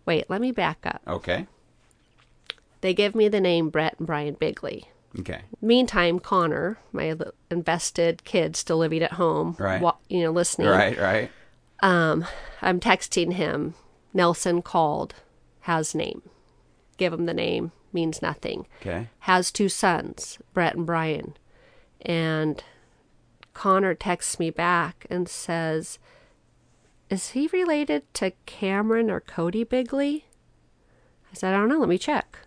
[0.04, 1.00] Wait, let me back up.
[1.06, 1.46] Okay.
[2.80, 4.90] They give me the name Brett and Brian Bigley.
[5.18, 5.40] Okay.
[5.62, 7.16] Meantime, Connor, my
[7.50, 9.80] invested kid, still living at home, Right.
[9.80, 10.68] wa- you know, listening.
[10.68, 10.98] Right.
[10.98, 11.30] Right.
[11.80, 12.26] Um,
[12.60, 13.74] I'm texting him.
[14.16, 15.14] Nelson called.
[15.60, 16.22] Has name.
[16.96, 17.72] Give him the name.
[17.92, 18.66] Means nothing.
[18.80, 19.08] Okay.
[19.20, 21.36] Has two sons, Brett and Brian.
[22.00, 22.62] And
[23.54, 25.98] Connor texts me back and says,
[27.10, 30.26] Is he related to Cameron or Cody Bigley?
[31.30, 31.78] I said, I don't know.
[31.78, 32.38] Let me check.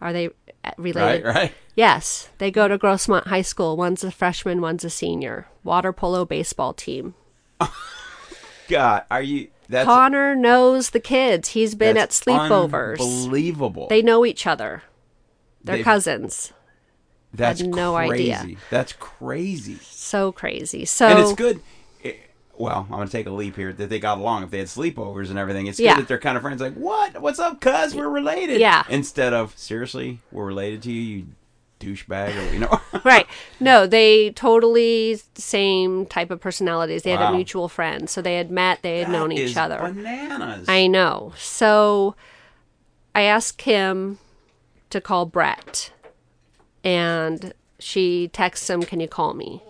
[0.00, 0.28] Are they
[0.64, 1.24] uh, Right.
[1.24, 1.52] Right.
[1.74, 2.28] Yes.
[2.38, 3.76] They go to Grossmont High School.
[3.76, 5.46] One's a freshman, one's a senior.
[5.62, 7.14] Water polo baseball team.
[8.68, 9.48] God, are you?
[9.74, 11.50] That's Connor knows the kids.
[11.50, 13.00] He's been at sleepovers.
[13.00, 13.88] Unbelievable.
[13.88, 14.82] They know each other.
[15.62, 16.52] They're They've- cousins.
[17.32, 18.32] That's had no crazy.
[18.32, 18.56] idea.
[18.70, 19.78] That's crazy.
[19.82, 20.84] So crazy.
[20.84, 21.60] So and it's good.
[22.02, 22.20] it-
[22.56, 24.44] well, I'm going to take a leap here that they got along.
[24.44, 25.94] If they had sleepovers and everything, it's Yeah.
[25.96, 26.60] good that they're kind of friends.
[26.60, 27.20] Like, what?
[27.20, 27.94] What's up, cuz?
[27.96, 28.60] We're related.
[28.60, 28.84] Yeah.
[28.88, 31.26] Instead of, seriously, we're related to you, you
[31.84, 32.36] douchebag.
[32.36, 32.80] Or, you know.
[33.04, 33.26] right.
[33.60, 37.02] No, they totally same type of personalities.
[37.02, 38.82] They had a mutual friend, so they had met.
[38.82, 39.78] They had That known each is other.
[39.78, 40.68] Bananas.
[40.68, 41.32] I know.
[41.36, 42.14] So
[43.14, 44.18] I asked Kim
[44.90, 45.92] to call Brett,
[46.82, 49.62] and she texts him, "Can you call me?"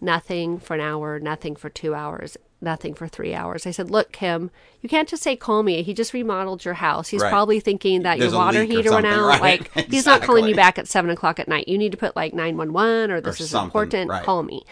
[0.00, 1.18] Nothing for an hour.
[1.18, 2.36] Nothing for two hours.
[2.60, 3.66] Nothing for three hours.
[3.66, 4.50] I said, "Look, Kim,
[4.80, 5.82] you can't just say call me.
[5.82, 7.08] He just remodeled your house.
[7.08, 7.30] He's Right.
[7.30, 9.26] probably thinking that There's your water heater went out.
[9.40, 9.60] right.
[9.76, 11.68] Like he's not calling you back at seven o'clock at night.
[11.68, 14.10] You need to put like nine one one or this is something, important.
[14.10, 14.24] right.
[14.24, 14.64] Call me."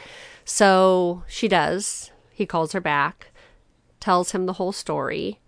[0.47, 2.11] So she does.
[2.32, 3.28] He calls her back,
[4.01, 5.41] tells him the whole story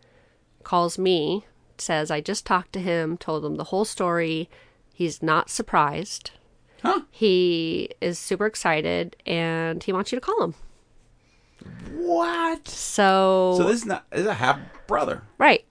[0.63, 1.47] calls me,
[1.79, 4.49] says, I just talked to him, told him the whole story.
[4.93, 6.33] He's not surprised.
[6.83, 7.03] Huh?
[7.11, 10.55] He is super excited and he wants you to call him.
[11.95, 12.69] What?
[12.69, 15.23] So, So this is not this is a half brother.
[15.39, 15.65] right.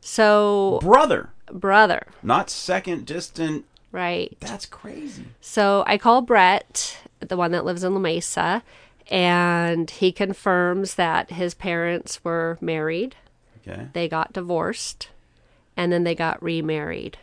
[0.00, 1.30] So, Brother.
[1.50, 3.64] brother, Not second distant.
[3.90, 4.36] right.
[4.40, 5.24] That's crazy.
[5.40, 8.62] So I call Brett, the one that lives in La Mesa,
[9.10, 13.16] and he confirms that his parents were married.
[13.66, 13.88] Okay.
[13.94, 15.08] They got divorced
[15.76, 17.18] and then they got remarried.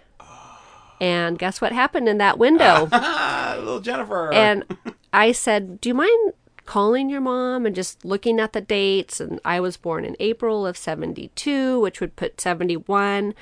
[1.01, 2.85] And guess what happened in that window?
[3.57, 4.31] Little Jennifer.
[4.33, 4.63] and
[5.11, 6.33] I said, Do you mind
[6.65, 9.19] calling your mom and just looking at the dates?
[9.19, 13.33] And I was born in April of 72, which would put 71.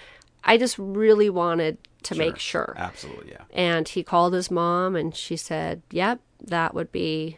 [0.43, 2.73] I just really wanted to make sure.
[2.77, 3.43] Absolutely, yeah.
[3.51, 7.37] And he called his mom and she said, Yep, that would be.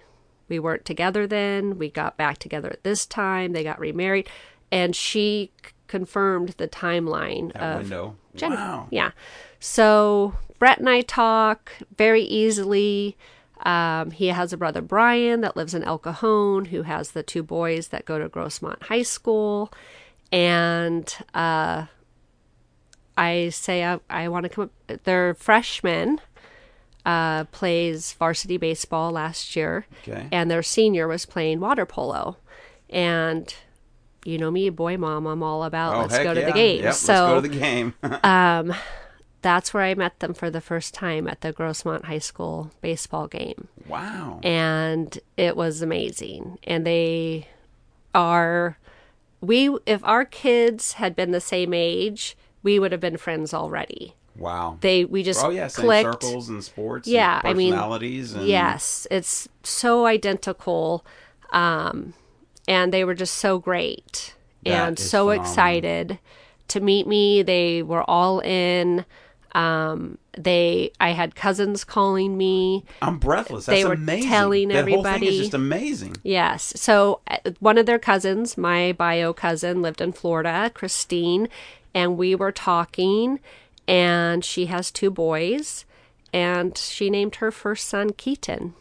[0.50, 1.78] We weren't together then.
[1.78, 3.54] We got back together at this time.
[3.54, 4.30] They got remarried.
[4.72, 8.16] And she c- confirmed the timeline That of window.
[8.36, 8.62] Jennifer.
[8.62, 8.88] Wow.
[8.92, 9.12] Yeah.
[9.60, 13.18] So Brett and I talk very easily.
[13.64, 17.44] Um, he has a brother, Brian, that lives in El Cajon, who has the two
[17.44, 19.72] boys that go to Grossmont High School.
[20.32, 21.86] And uh,
[23.18, 25.04] I say I, I want to come up.
[25.04, 26.20] They're freshmen,
[27.06, 29.86] uh, plays varsity baseball last year.
[30.02, 30.28] Okay.
[30.32, 32.38] And their senior was playing water polo.
[32.90, 33.54] And
[34.26, 36.46] you know me, boy mom, I'm all about Oh, let's go to yeah.
[36.48, 36.84] the game.
[36.84, 37.94] Yep, so let's go to the game.
[39.44, 43.28] that's where I met them for the first time at the Grossmont High School baseball
[43.28, 43.68] game.
[43.88, 44.40] wow.
[44.44, 46.58] And it was amazing.
[46.64, 47.48] And they
[48.16, 48.78] are
[49.42, 54.16] we if our kids had been the same age, we would have been friends already.
[54.38, 54.78] Wow.
[54.82, 57.08] They we just oh yeah, same circles and sports.
[57.08, 58.34] Yeah, and I mean, personalities.
[58.34, 61.06] and, Yes, it's so identical.
[61.52, 62.14] Um,
[62.68, 64.34] and they were just so great
[64.64, 65.44] That and so phenomenal.
[65.44, 66.20] excited
[66.70, 67.44] to meet me.
[67.44, 69.06] They were all in.
[69.56, 72.84] Um, they, I had cousins calling me.
[73.02, 73.66] I'm breathless.
[73.68, 74.30] That's They were amazing.
[74.30, 76.18] telling that whole thing is just amazing.
[76.24, 76.74] Yes.
[76.76, 81.50] So uh, one of their cousins, my bio cousin, lived in Florida, Christine,
[81.94, 83.40] and we were talking,
[83.88, 85.86] and she has two boys,
[86.34, 88.74] and she named her first son Keaton.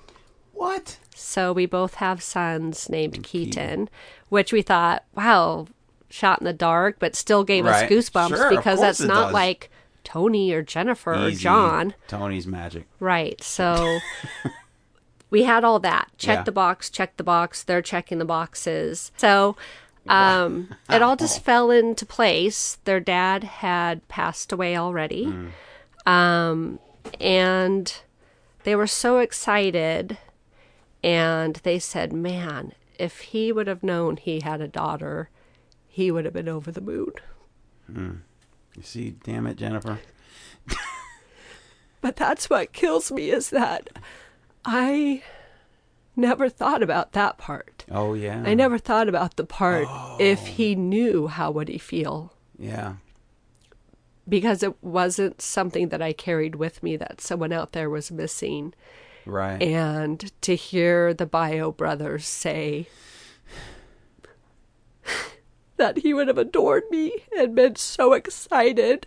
[0.55, 0.99] What?
[1.15, 3.91] So we both have sons named Keaton,
[4.31, 5.67] which we thought, wow,
[6.09, 7.85] shot in the dark, but still gave Right.
[7.85, 9.35] us goosebumps Sure, because that's not does.
[9.35, 9.71] like
[10.05, 11.95] Tony or Jennifer or John.
[12.09, 12.87] Tony's magic.
[13.01, 13.43] Right.
[13.43, 13.99] So
[15.31, 16.11] we had all that.
[16.19, 16.43] Check Yeah.
[16.45, 17.63] the box, check the box.
[17.63, 19.13] They're checking the boxes.
[19.17, 19.57] So
[20.09, 22.79] um, it all just fell into place.
[22.85, 25.27] Their dad had passed away already.
[25.27, 26.11] Mm.
[26.11, 26.79] Um,
[27.21, 27.95] and
[28.65, 30.19] they were so excited.
[31.05, 35.31] And they said, man, if he would have known he had a daughter,
[35.89, 37.13] he would have been over the moon.
[38.77, 39.99] You see, damn it, Jennifer.
[42.01, 43.89] But that's what kills me is that
[44.65, 45.23] I
[46.17, 47.85] never thought about that part.
[47.91, 48.43] Oh yeah.
[48.45, 50.17] I never thought about the part Oh.
[50.19, 52.95] if he knew how would he feel Yeah.
[54.29, 58.75] because it wasn't something that I carried with me that someone out there was missing
[59.25, 59.63] Right.
[59.63, 62.89] and to hear the bio brothers say
[65.83, 69.05] that he would have adored me and been so excited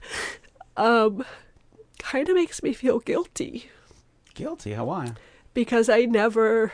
[0.75, 1.23] um
[1.99, 3.69] kind of makes me feel guilty
[4.33, 4.73] Guilty.
[4.73, 5.13] How why?
[5.53, 6.73] because I never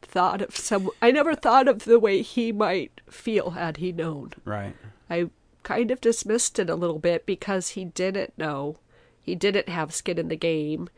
[0.00, 4.32] thought of some I never thought of the way he might feel had he known.
[4.44, 4.74] Right.
[5.10, 5.28] I
[5.62, 8.78] kind of dismissed it a little bit because he didn't know.
[9.20, 10.88] He didn't have skin in the game.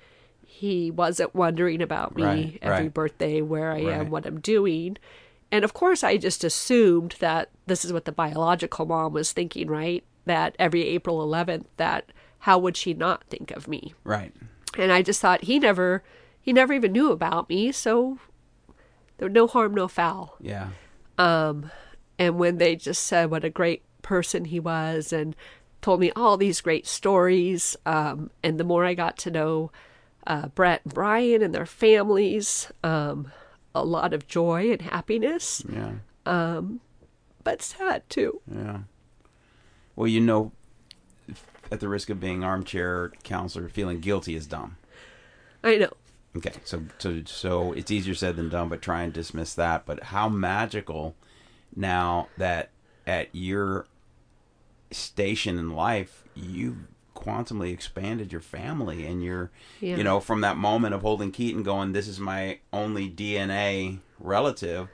[0.47, 2.95] He wasn't wondering about me Right, every right.
[2.95, 3.93] birthday, where I Right.
[3.95, 4.97] am, what I'm doing.
[5.53, 9.69] And of course, I just assumed that this is what the biological mom was thinking,
[9.69, 10.05] right?
[10.27, 13.95] That every April 11th, that how would she not think of me?
[14.05, 14.33] Right.
[14.79, 16.03] and I just thought he never
[16.41, 18.19] he never even knew about me, so
[19.21, 20.37] no harm, no foul.
[20.41, 20.69] Yeah.
[21.19, 21.71] Um,
[22.19, 25.37] And when they just said what a great person he was and
[25.83, 29.71] told me all these great stories, um, and the more I got to know
[30.27, 33.33] uh, Brett and Brian and their families, um,
[33.75, 35.93] a lot of joy and happiness, Yeah.
[36.27, 36.81] Um,
[37.45, 38.41] but sad too.
[38.53, 38.81] Yeah.
[39.97, 40.53] Well, you know,
[41.71, 44.77] at the risk of being armchair counselor, feeling guilty is dumb.
[45.63, 45.93] I know.
[46.37, 49.85] Okay, so so so it's easier said than done, but try and dismiss that.
[49.85, 51.17] But how magical
[51.75, 52.71] now that
[53.07, 53.87] at your
[54.93, 56.77] station in life you've
[57.15, 59.51] quantumly expanded your family and you're
[59.81, 59.97] Yeah.
[59.97, 64.89] you know from that moment of holding Keaton going this is my only DNA relative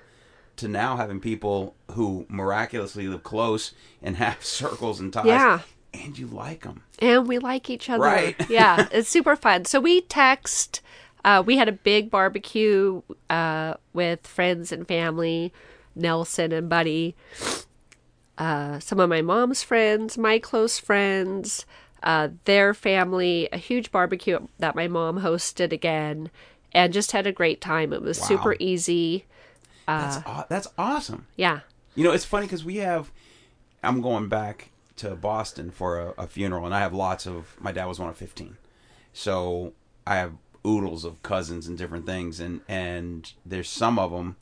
[0.57, 5.61] to now having people who miraculously live close and have circles and ties Yeah.
[5.95, 8.03] and you like them and we like each other.
[8.05, 8.37] Right.
[8.51, 9.65] yeah, it's super fun.
[9.67, 10.81] So we text.
[11.25, 15.53] Uh, we had a big barbecue uh, with friends and family,
[15.97, 17.17] Nelson and Buddy,
[18.39, 21.65] uh, some of my mom's friends, my close friends,
[22.07, 26.31] uh, their family, a huge barbecue that my mom hosted again,
[26.73, 27.93] and just had a great time.
[27.93, 28.27] It was Wow.
[28.27, 29.25] super easy.
[29.87, 30.23] that's Uh.
[30.27, 31.61] aw- that's awesome Yeah.
[31.95, 33.11] You know, it's funny because we have.
[33.83, 37.57] I'm going back to Boston for a, a funeral, and I have lots of.
[37.61, 38.57] My dad was one of 15,
[39.13, 39.73] so
[40.07, 40.33] I have
[40.67, 44.37] oodles of cousins and different things, and and there's some of them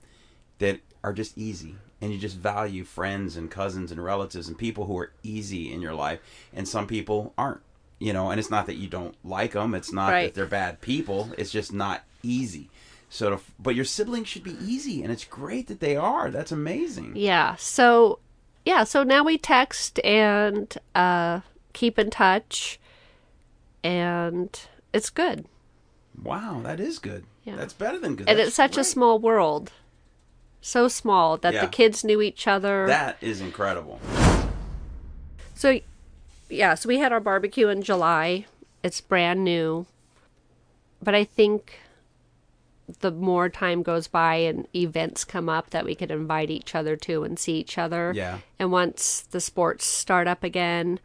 [0.58, 4.86] that are just easy, and you just value friends and cousins and relatives and people
[4.86, 6.20] who are easy in your life,
[6.52, 7.60] and some people aren't.
[8.00, 9.74] You know, and it's not that you don't like them.
[9.74, 10.24] It's not Right.
[10.24, 11.30] that they're bad people.
[11.38, 12.68] It's just not easy.
[13.08, 16.30] So, to, but your siblings should be easy, and it's great that they are.
[16.30, 17.12] That's amazing.
[17.14, 17.54] Yeah.
[17.54, 18.18] So,
[18.66, 18.82] yeah.
[18.84, 21.40] So now we text and uh,
[21.72, 22.80] keep in touch,
[23.82, 24.58] and
[24.92, 25.46] it's good.
[26.22, 27.24] Wow, that is good.
[27.44, 27.56] Yeah.
[27.56, 28.28] That's better than good.
[28.28, 29.72] and That's it's such a small world,
[30.64, 31.60] so small that Yeah.
[31.60, 32.86] the kids knew each other.
[32.86, 34.00] That is incredible.
[35.54, 35.80] So,
[36.48, 36.74] yeah.
[36.74, 38.46] So we had our barbecue in July.
[38.82, 39.86] It's brand new,
[41.02, 41.78] but I think
[43.00, 46.96] the more time goes by and events come up that we could invite each other
[46.96, 48.12] to and see each other.
[48.14, 48.38] Yeah.
[48.58, 50.98] And once the sports start up again,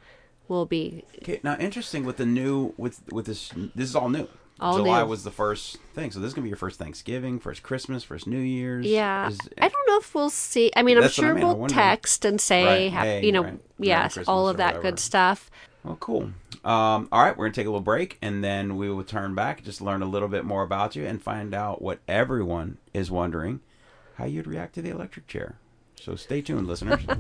[0.48, 3.50] we'll be Okay, now interesting with the new with with this.
[3.76, 4.28] This is all new.
[4.62, 5.10] All July new.
[5.10, 6.12] was the first thing.
[6.12, 8.86] So this is gonna be your first Thanksgiving, first Christmas, first New Year's.
[8.86, 10.72] Yeah, Is- I don't know if we'll see.
[10.76, 13.32] I mean, I'm what I sure mean, we'll text and say, Right, ha- hey, you
[13.32, 14.82] know, right, yes, Christmas all of that whatever.
[14.84, 15.50] good stuff.
[15.84, 16.32] Well, cool.
[16.66, 19.64] Um, all right, we're gonna take a little break, and then we will turn back,
[19.64, 23.62] just learn a little bit more about you, and find out what everyone is wondering:
[24.16, 25.56] how you'd react to the electric chair.
[25.96, 27.02] So stay tuned, listeners.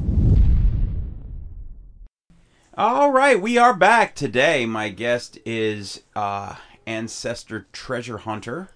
[2.77, 4.65] All right, we are back today.
[4.65, 6.55] My guest is uh,
[6.89, 8.69] ancestor treasure hunter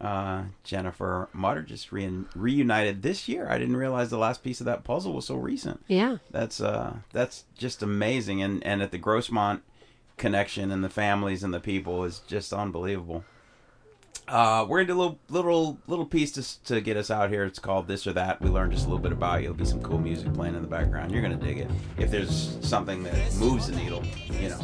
[0.00, 3.48] uh, Jennifer Mutter, just re- reunited this year.
[3.48, 5.82] I didn't realize the last piece of that puzzle was so recent.
[5.86, 6.18] Yeah.
[6.30, 9.60] That's uh, that's just amazing, and and at the Grossmont
[10.16, 13.24] connection and the families and the people is just unbelievable.
[14.26, 17.44] Uh, we're gonna do a little little little piece to to get us out here.
[17.44, 18.40] It's called this or that.
[18.40, 19.48] We learned just a little bit about you.
[19.48, 21.12] There'll be some cool music playing in the background.
[21.12, 21.70] You're gonna dig it.
[21.98, 24.02] If there's something that moves the needle,
[24.40, 24.60] you know,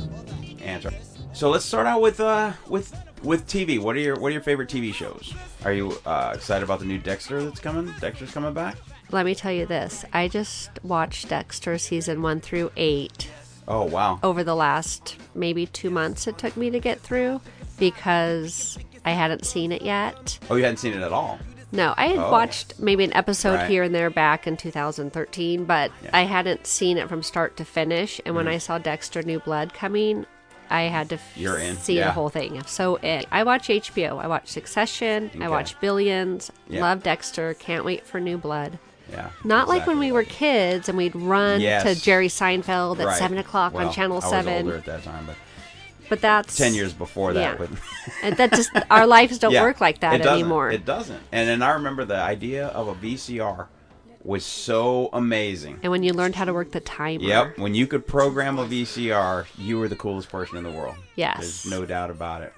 [0.63, 0.93] answer.
[1.33, 3.79] So let's start out with uh with with TV.
[3.79, 5.33] What are your what are your favorite TV shows?
[5.65, 7.93] Are you uh, excited about the new Dexter that's coming?
[8.01, 8.77] Dexter's coming back.
[9.11, 10.05] Let me tell you this.
[10.13, 13.31] I just watched Dexter season one through eight
[13.69, 14.19] Oh wow.
[14.23, 17.41] over the last maybe two months it took me to get through
[17.79, 20.39] because I hadn't seen it yet.
[20.51, 21.39] Oh, you hadn't seen it at all.
[21.73, 22.33] No, I had Oh.
[22.33, 23.71] watched maybe an episode Right.
[23.71, 26.11] here and there back in 2013, but Yeah.
[26.13, 28.21] I hadn't seen it from start to finish.
[28.27, 30.27] And when I saw Dexter New Blood coming,
[30.71, 31.19] I had to.
[31.37, 32.07] You're in, see yeah.
[32.07, 32.63] the whole thing.
[32.65, 35.45] So it, I watch HBO, I watch Succession, Okay.
[35.45, 38.79] I watch Billions, love Dexter, can't wait for New Blood.
[39.11, 39.31] Yeah.
[39.43, 41.83] Not like when we were kids and we'd run Yes.
[41.83, 43.19] to Jerry Seinfeld at Right.
[43.19, 44.67] seven o'clock Well, on Channel I was Seven.
[44.67, 45.35] older at that time, but
[46.09, 47.59] But that's ten years before that.
[47.61, 47.67] Yeah.
[48.23, 50.71] And that just our lives don't Yeah, work like that it anymore.
[50.71, 51.21] It doesn't.
[51.33, 53.67] And then I remember the idea of a VCR
[54.23, 55.79] was so amazing.
[55.83, 57.59] and when you learned how to work the timer, Yep.
[57.59, 60.97] When you could program a VCR, you were the coolest person in the world.
[61.17, 61.39] Yes.
[61.39, 62.53] There's no doubt about it.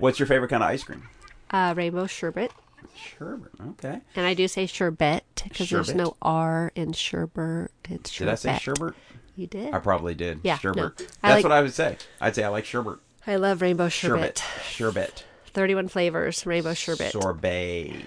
[0.00, 1.08] What's your favorite kind of ice cream?
[1.52, 2.52] uh, rainbow sherbet.
[2.96, 3.50] Sherbet.
[3.70, 4.00] Okay.
[4.16, 7.70] And I do say sherbet because there's no R in sherbet.
[7.88, 8.40] It's sherbet.
[8.40, 8.94] Did I say sherbet.
[9.36, 9.72] You did.
[9.74, 10.40] I probably did.
[10.42, 10.76] Yeah, Sherbet.
[10.76, 10.88] no.
[10.96, 11.96] That's I like- what I would say.
[12.20, 12.98] I'd say I like sherbet.
[13.26, 14.38] I love rainbow sherbet.
[14.38, 14.64] Sherbet.
[14.64, 15.24] Sherbet.
[15.46, 17.12] 31 flavors, rainbow sherbet.
[17.12, 18.04] Sorbet.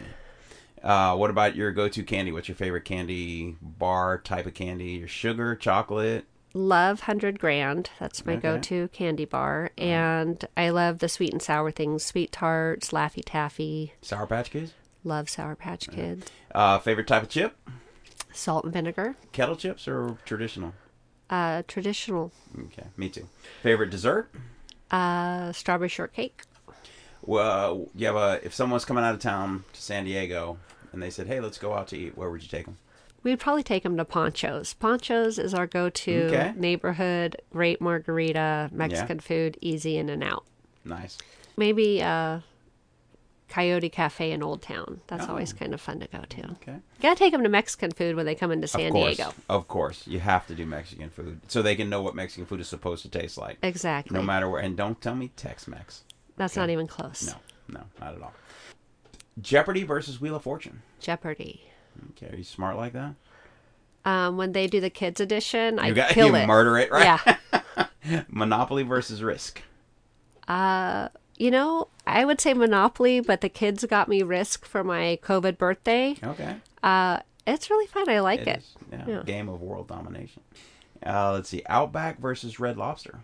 [0.84, 2.32] Uh, what about your go-to candy?
[2.32, 4.92] What's your favorite candy bar type of candy?
[4.94, 6.26] Your sugar, chocolate?
[6.54, 7.90] Love 100 grand.
[8.00, 8.42] That's my Okay.
[8.42, 9.72] go to candy bar.
[9.78, 13.94] And I love the sweet and sour things sweet tarts, Laffy Taffy.
[14.02, 14.74] Sour Patch Kids?
[15.04, 16.28] Love Sour Patch Kids.
[16.54, 17.56] Uh, favorite type of chip?
[18.34, 19.16] Salt and vinegar.
[19.32, 20.74] Kettle chips or traditional?
[21.30, 22.32] Uh, traditional.
[22.66, 23.28] Okay, me too.
[23.62, 24.30] Favorite dessert?
[24.92, 26.44] Uh, strawberry shortcake.
[27.24, 30.58] Well, you have a if someone's coming out of town to San Diego
[30.94, 32.78] and they said, "Hey, let's go out to eat," where would you take them?
[33.24, 34.74] We'd probably take them to Ponchos.
[34.74, 36.54] Ponchos is our go to Okay.
[36.56, 40.44] neighborhood, great margarita, Mexican food, easy in and out.
[40.86, 41.18] Nice.
[41.56, 42.39] Maybe uh,
[43.48, 45.02] Coyote Cafe in Old Town.
[45.08, 45.30] That's Oh.
[45.30, 46.52] always kind of fun to go to.
[46.54, 46.80] Okay.
[47.02, 49.34] Gotta take them to Mexican food when they come into San of Diego.
[49.48, 52.60] of course, you have to do Mexican food so they can know what Mexican food
[52.60, 53.58] is supposed to taste like.
[53.62, 54.14] Exactly.
[54.18, 56.02] No matter where, and don't tell me Tex-Mex.
[56.36, 57.28] That's not even close.
[57.28, 57.36] No,
[57.80, 58.34] no, not at all.
[59.42, 60.82] Jeopardy versus Wheel of Fortune.
[61.00, 61.64] Jeopardy.
[62.12, 63.14] Okay, are you smart like that?
[64.06, 66.46] Um, when they do the kids edition, I You got kill you it.
[66.48, 67.20] murder it, right?
[68.06, 68.24] Yeah.
[68.30, 69.62] Monopoly versus Risk.
[71.40, 75.58] You know, I would say Monopoly, but the kids got me Risk for my COVID
[75.58, 76.16] birthday.
[76.24, 76.58] Okay.
[76.84, 78.08] Uh, it's really fun.
[78.08, 78.64] I like it.
[78.92, 79.24] Yeah, Yeah.
[79.26, 80.44] Game of world domination.
[81.06, 81.64] Uh, let's see.
[81.68, 83.20] Outback versus Red Lobster.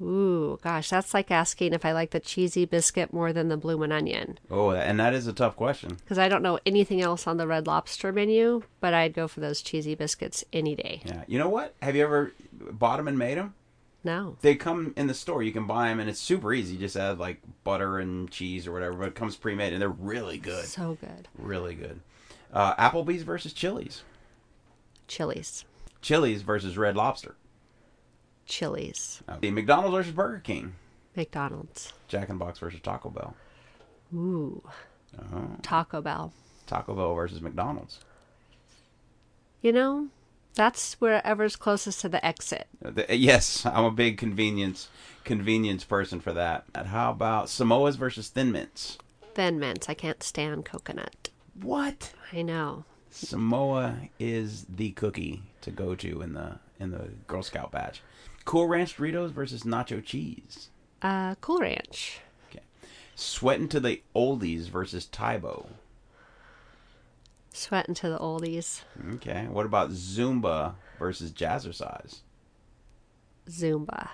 [0.00, 3.92] Ooh, gosh, that's like asking if I like the cheesy biscuit more than the bloomin'
[3.92, 4.38] onion.
[4.50, 5.96] Oh, and that is a tough question.
[5.96, 9.40] Because I don't know anything else on the Red Lobster menu, but I'd go for
[9.40, 11.00] those cheesy biscuits any day.
[11.04, 11.24] Yeah.
[11.26, 11.74] You know what?
[11.80, 13.54] Have you ever bought them and made them?
[14.04, 14.36] No.
[14.42, 15.42] They come in the store.
[15.42, 16.74] You can buy them, and it's super easy.
[16.74, 19.88] You just add like butter and cheese or whatever, but it comes pre-made, and they're
[19.88, 20.66] really good.
[20.66, 21.26] So good.
[21.36, 22.00] Really good.
[22.52, 24.02] Uh, Applebee's versus Chili's.
[25.08, 25.64] Chili's.
[26.02, 27.34] Chili's versus Red Lobster.
[28.46, 29.22] Chili's.
[29.28, 29.50] Okay.
[29.50, 30.74] McDonald's versus Burger King.
[31.16, 31.92] McDonald's.
[32.08, 33.34] Jack in the Box versus Taco Bell.
[34.14, 34.62] Ooh.
[35.32, 35.48] Oh.
[35.62, 36.32] Taco Bell.
[36.66, 38.00] Taco Bell versus McDonald's.
[39.62, 40.08] You know,
[40.54, 42.66] that's wherever's closest to the exit.
[42.84, 44.88] Uh, the- yes, I'm a big convenience
[45.24, 46.64] convenience person for that.
[46.74, 48.98] And how about Samoa's versus Thin Mints?
[49.34, 49.88] Thin mints.
[49.88, 51.28] I can't stand coconut.
[51.60, 52.12] What?
[52.32, 52.84] I know.
[53.10, 58.02] Samoa is the cookie to go to in the in the Girl Scout batch.
[58.46, 60.70] Cool Ranch Doritos versus Nacho Cheese.
[61.02, 62.20] Uh, Cool Ranch.
[62.48, 62.62] Okay.
[63.16, 65.66] Sweating to the Oldies versus Tae Bo.
[67.52, 68.82] Sweating to the oldies.
[69.14, 69.46] Okay.
[69.50, 72.20] What about Zumba versus Jazzercise?
[73.48, 74.10] Zumba.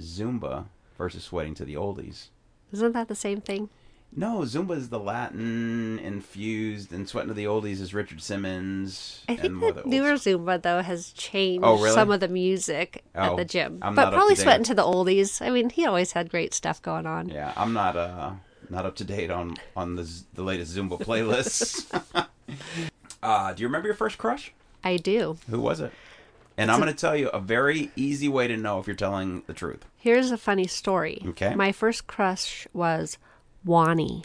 [0.00, 0.66] Zumba
[0.96, 2.28] versus Sweating to the Oldies.
[2.72, 3.68] Isn't that the same thing?
[4.16, 9.24] No, Zumba is the Latin infused, and Sweating to the Oldies is Richard Simmons.
[9.28, 11.90] I think more that the newer Zumba though has changed Oh, really?
[11.94, 14.82] some of the music at Oh, the gym, I'm but probably to sweating to the
[14.82, 15.44] oldies.
[15.44, 17.28] I mean, he always had great stuff going on.
[17.28, 18.32] Yeah, I'm not uh
[18.70, 21.90] not up to date on on the the latest Zumba playlists.
[23.22, 24.52] uh, do you remember your first crush?
[24.84, 25.38] I do.
[25.50, 25.92] Who was it?
[26.56, 29.42] And I'm going to tell you a very easy way to know if you're telling
[29.48, 29.84] the truth.
[29.98, 31.20] Here's a funny story.
[31.30, 31.52] Okay.
[31.56, 33.18] My first crush was
[33.64, 34.24] Wonny,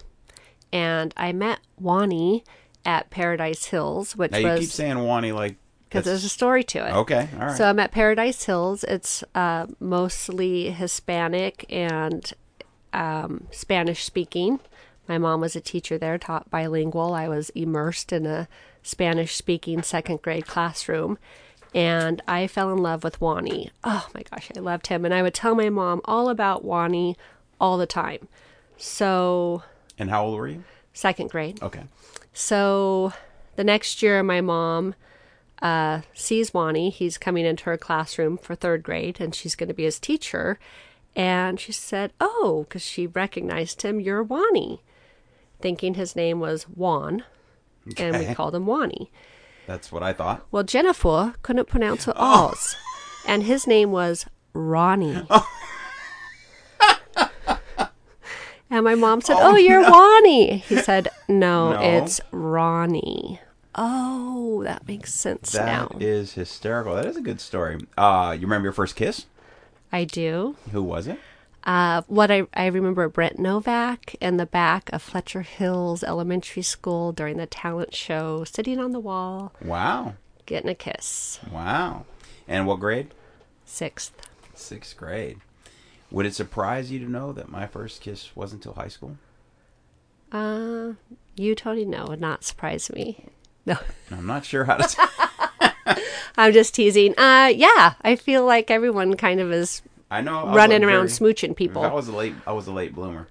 [0.71, 2.43] and I met Wonny
[2.85, 5.55] at Paradise Hills, which Now you was keep saying Wonny like
[5.89, 6.93] because there's a story to it.
[6.93, 7.57] Okay, all right.
[7.57, 8.83] So I'm at Paradise Hills.
[8.83, 12.31] It's uh, mostly Hispanic and
[12.93, 14.59] um, Spanish speaking.
[15.07, 17.15] My mom was a teacher there, taught bilingual.
[17.15, 18.47] I was immersed in a
[18.83, 21.17] Spanish speaking second grade classroom.
[21.73, 23.71] And I fell in love with Wonny.
[23.83, 25.05] Oh my gosh, I loved him.
[25.05, 27.15] And I would tell my mom all about Wonny
[27.59, 28.27] all the time.
[28.80, 29.63] So,
[29.97, 30.63] and how old were you?
[30.93, 31.61] second grade.
[31.61, 31.84] Okay.
[32.34, 33.13] So
[33.55, 34.95] the next year, my mom
[35.61, 36.89] uh, sees Wonny.
[36.89, 40.59] He's coming into her classroom for third grade, and she's going to be his teacher.
[41.15, 44.82] And she said, "Oh, because she recognized him, you're Wonny,"
[45.59, 47.23] thinking his name was Juan,
[47.97, 49.11] and we called him Wonny.
[49.67, 50.45] That's what I thought.
[50.51, 52.75] Well, Jennifer couldn't pronounce the Alls,
[53.25, 55.27] and his name was Ronnie.
[58.70, 61.80] And my mom said, "Oh, you're Wonny." He said, no, No.
[61.82, 63.39] it's Ronnie."
[63.76, 65.97] Oh, that makes sense That now.
[65.99, 66.95] is hysterical.
[66.95, 67.80] That is a good story.
[67.97, 69.26] Uh, you remember your first kiss?
[69.91, 70.55] I do.
[70.72, 71.20] Who was it?
[71.63, 77.11] Uh, what I, I remember Brent Novak in the back of Fletcher Hills Elementary School
[77.11, 80.15] during the talent show, sitting on the wall, Wow.
[80.45, 81.39] getting a kiss.
[81.51, 82.05] Wow.
[82.47, 83.13] And what grade?
[83.65, 84.13] Sixth.
[84.55, 85.39] Sixth grade.
[86.12, 89.18] Would it surprise you to know that my first kiss wasn't until high school?
[90.32, 90.93] Uh,
[91.36, 93.26] you, Tony, no, would not surprise me.
[93.66, 93.78] No,
[94.12, 94.88] I'm not sure how to.
[95.95, 96.01] T-
[96.38, 97.14] I'm just teasing.
[97.18, 100.45] Uh, yeah, I feel like everyone kind of is I know.
[100.45, 101.84] I running around very- smooching people.
[101.84, 102.34] I was a late.
[102.47, 103.28] I was a late bloomer.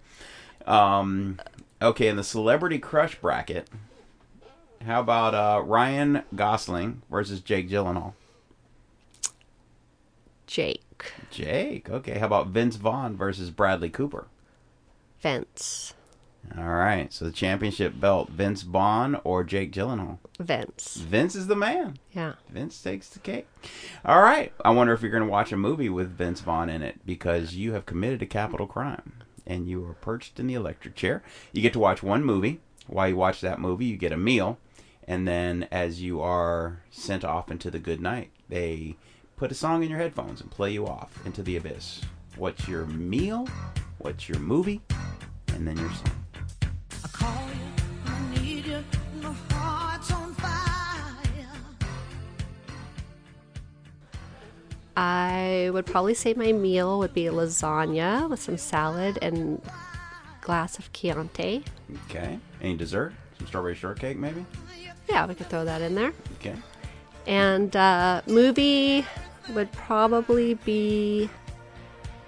[0.66, 1.40] Um,
[1.80, 3.68] okay, in the celebrity crush bracket,
[4.84, 8.12] how about uh, Ryan Gosling versus Jake Gyllenhaal?
[10.48, 11.88] Jake, Jake.
[11.90, 12.18] Okay.
[12.18, 14.26] How about Vince Vaughn versus Bradley Cooper?
[15.20, 15.94] Vince,
[16.56, 17.12] All right.
[17.12, 20.18] So the championship belt, Vince Vaughn or Jake Gyllenhaal?
[20.40, 20.96] Vince.
[20.96, 21.98] Vince is the man.
[22.12, 22.34] Yeah.
[22.48, 23.46] Vince takes the cake.
[24.04, 24.52] All right.
[24.64, 27.54] I wonder if you're going to watch a movie with Vince Vaughn in it because
[27.56, 29.12] you have committed a capital crime
[29.46, 31.22] and you are perched in the electric chair.
[31.52, 32.60] You get to watch one movie.
[32.86, 34.58] While you watch that movie, you get a meal.
[35.06, 38.96] And then as you are sent off into the good night, they
[39.38, 42.00] put a song in your headphones and play you off into the abyss.
[42.36, 43.48] What's your meal?
[43.98, 44.80] What's your movie?
[45.54, 46.16] And then your song.
[47.14, 48.84] I you, you,
[49.22, 51.46] my heart's on fire.
[54.96, 59.62] I would probably say my meal would be lasagna with some salad and
[60.40, 61.62] glass of Chianti.
[62.10, 62.40] Okay.
[62.60, 63.12] Any dessert?
[63.38, 64.44] Some strawberry shortcake, maybe?
[65.08, 66.12] Yeah, we could throw that in there.
[66.40, 66.56] Okay.
[67.26, 69.06] And uh, movie
[69.54, 71.28] would probably be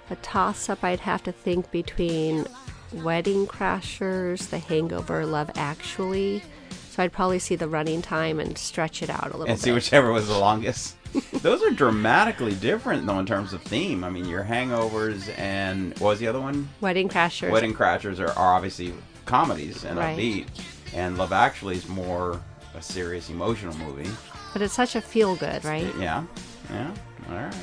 [0.09, 0.83] a toss up.
[0.83, 2.45] I'd have to think between
[2.93, 6.43] Wedding Crashers, The Hangover, Love Actually.
[6.89, 9.51] So I'd probably see the running time and stretch it out a little bit.
[9.51, 9.63] and bit.
[9.63, 10.95] see whichever was the longest.
[11.41, 14.03] Those are dramatically different, though, in terms of theme.
[14.03, 16.67] I mean, your hangovers and what was the other one?
[16.81, 17.51] Wedding Crashers.
[17.51, 18.93] Wedding Crashers are, are obviously
[19.25, 20.17] comedies and Right.
[20.17, 20.47] upbeat,
[20.93, 22.41] and Love Actually is more
[22.75, 24.09] a serious, emotional movie.
[24.53, 25.93] But it's such a feel good, right?
[25.97, 26.23] Yeah,
[26.69, 26.91] yeah.
[27.31, 27.55] All right.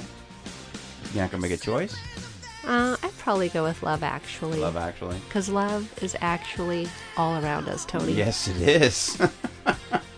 [1.13, 1.95] You're not gonna make a choice.
[2.65, 4.59] Uh, I'd probably go with Love Actually.
[4.59, 5.19] Love Actually.
[5.27, 8.13] Because love is actually all around us, Tony.
[8.13, 9.21] Yes, it is.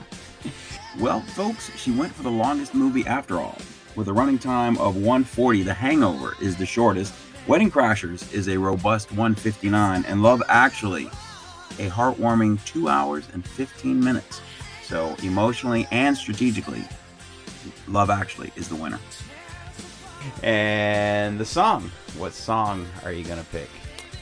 [0.98, 3.58] well, folks, she went for the longest movie after all.
[3.96, 7.12] With a running time of 140, The Hangover is the shortest.
[7.46, 11.06] Wedding Crashers is a robust 159, and Love Actually,
[11.78, 14.40] a heartwarming 2 hours and 15 minutes.
[14.84, 16.84] So, emotionally and strategically,
[17.88, 19.00] Love Actually is the winner.
[20.42, 21.90] And the song.
[22.18, 23.68] What song are you going to pick?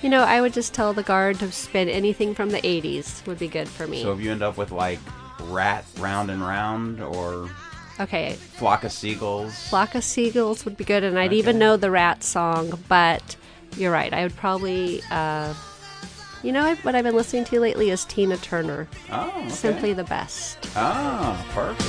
[0.03, 3.39] You know, I would just tell the guard to spin anything from the 80s would
[3.39, 4.03] be good for me.
[4.03, 5.01] So, if you end up with like
[5.45, 7.51] Ratt Round and Round or
[7.99, 9.69] okay, Flock of Seagulls.
[9.69, 11.37] Flock of Seagulls would be good, and I'd Okay.
[11.37, 13.37] even know the Ratt song, but
[13.77, 14.13] you're right.
[14.13, 15.53] I would probably, uh,
[16.45, 18.87] you know, what I've been listening to lately is Tina Turner.
[19.11, 19.49] Oh, okay.
[19.49, 20.59] Simply the best.
[20.77, 21.83] Ah, perfect.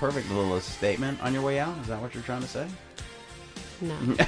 [0.00, 1.76] Perfect little statement on your way out.
[1.82, 2.66] Is that what you're trying to say?
[3.82, 4.16] No.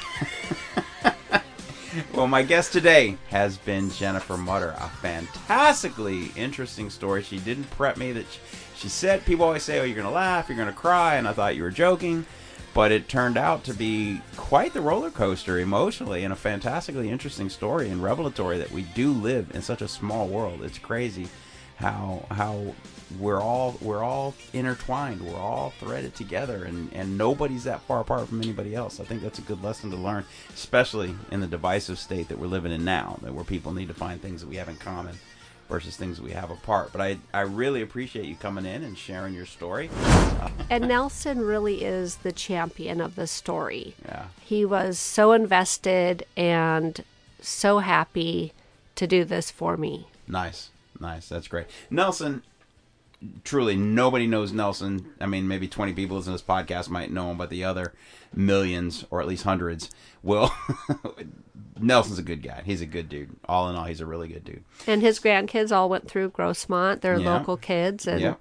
[2.14, 4.74] Well, my guest today has been Jennifer Mutter.
[4.78, 7.22] A fantastically interesting story.
[7.22, 8.40] She didn't prep me that she,
[8.76, 11.28] she said people always say, "Oh, you're going to laugh, you're going to cry," and
[11.28, 12.24] I thought you were joking,
[12.72, 17.50] but it turned out to be quite the roller coaster emotionally and a fantastically interesting
[17.50, 20.62] story and revelatory that we do live in such a small world.
[20.62, 21.28] It's crazy
[21.76, 22.74] how how
[23.18, 28.28] we're all we're all intertwined we're all threaded together and and nobody's that far apart
[28.28, 31.98] from anybody else i think that's a good lesson to learn especially in the divisive
[31.98, 34.56] state that we're living in now that where people need to find things that we
[34.56, 35.14] have in common
[35.68, 38.96] versus things that we have apart but i i really appreciate you coming in and
[38.98, 39.88] sharing your story
[40.70, 43.94] And Nelson really is the champion of the story.
[44.04, 47.04] yeah He was so invested and
[47.40, 48.52] so happy
[48.96, 50.08] to do this for me.
[50.26, 51.28] Nice, nice.
[51.28, 51.66] That's great.
[51.90, 52.42] Nelson,
[53.44, 55.12] truly, nobody knows Nelson.
[55.20, 57.92] I mean, maybe 20 people listening to this podcast might know him, but the other
[58.34, 59.90] millions, or at least hundreds,
[60.22, 60.50] will.
[61.80, 62.62] Nelson's a good guy.
[62.64, 63.34] He's a good dude.
[63.48, 64.64] All in all, he's a really good dude.
[64.86, 67.00] And his grandkids all went through Grossmont.
[67.00, 67.38] They're Yeah.
[67.38, 68.06] local kids.
[68.06, 68.34] And Yeah.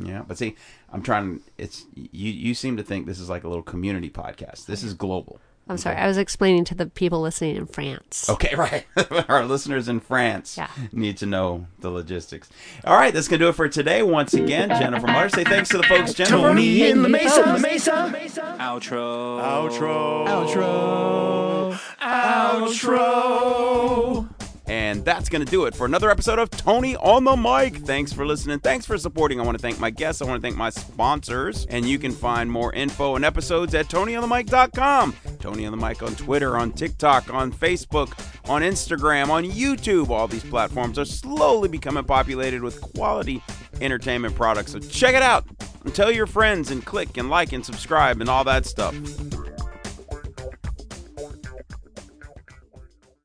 [0.00, 0.54] Yeah, but see,
[0.90, 1.40] I'm trying.
[1.58, 2.30] It's you.
[2.30, 4.64] You seem to think this is like a little community podcast.
[4.66, 5.38] This is global.
[5.72, 8.28] I'm sorry, I was explaining to the people listening in France.
[8.28, 8.84] Okay, right.
[9.28, 10.68] Our listeners in France Yeah.
[10.92, 12.50] need to know the logistics.
[12.84, 14.02] All right, that's going to do it for today.
[14.02, 15.30] Once again, Jennifer Mutter.
[15.30, 16.36] Say thanks to the folks, Jennifer.
[16.36, 18.12] Tony in the Mesa, the Mesa.
[18.60, 19.40] Outro.
[19.40, 20.26] Outro.
[20.28, 21.78] Outro.
[22.00, 24.28] Outro.
[24.72, 27.76] And that's going to do it for another episode of Tony on the Mic.
[27.84, 28.58] Thanks for listening.
[28.60, 29.38] Thanks for supporting.
[29.38, 30.22] I want to thank my guests.
[30.22, 31.66] I want to thank my sponsors.
[31.66, 35.14] And you can find more info and episodes at TonyOnTheMic.com.
[35.40, 38.18] Tony on the Mic on Twitter, on TikTok, on Facebook,
[38.48, 40.08] on Instagram, on YouTube.
[40.08, 43.44] All these platforms are slowly becoming populated with quality
[43.82, 44.72] entertainment products.
[44.72, 45.44] So check it out
[45.84, 48.94] and tell your friends and click and like and subscribe and all that stuff.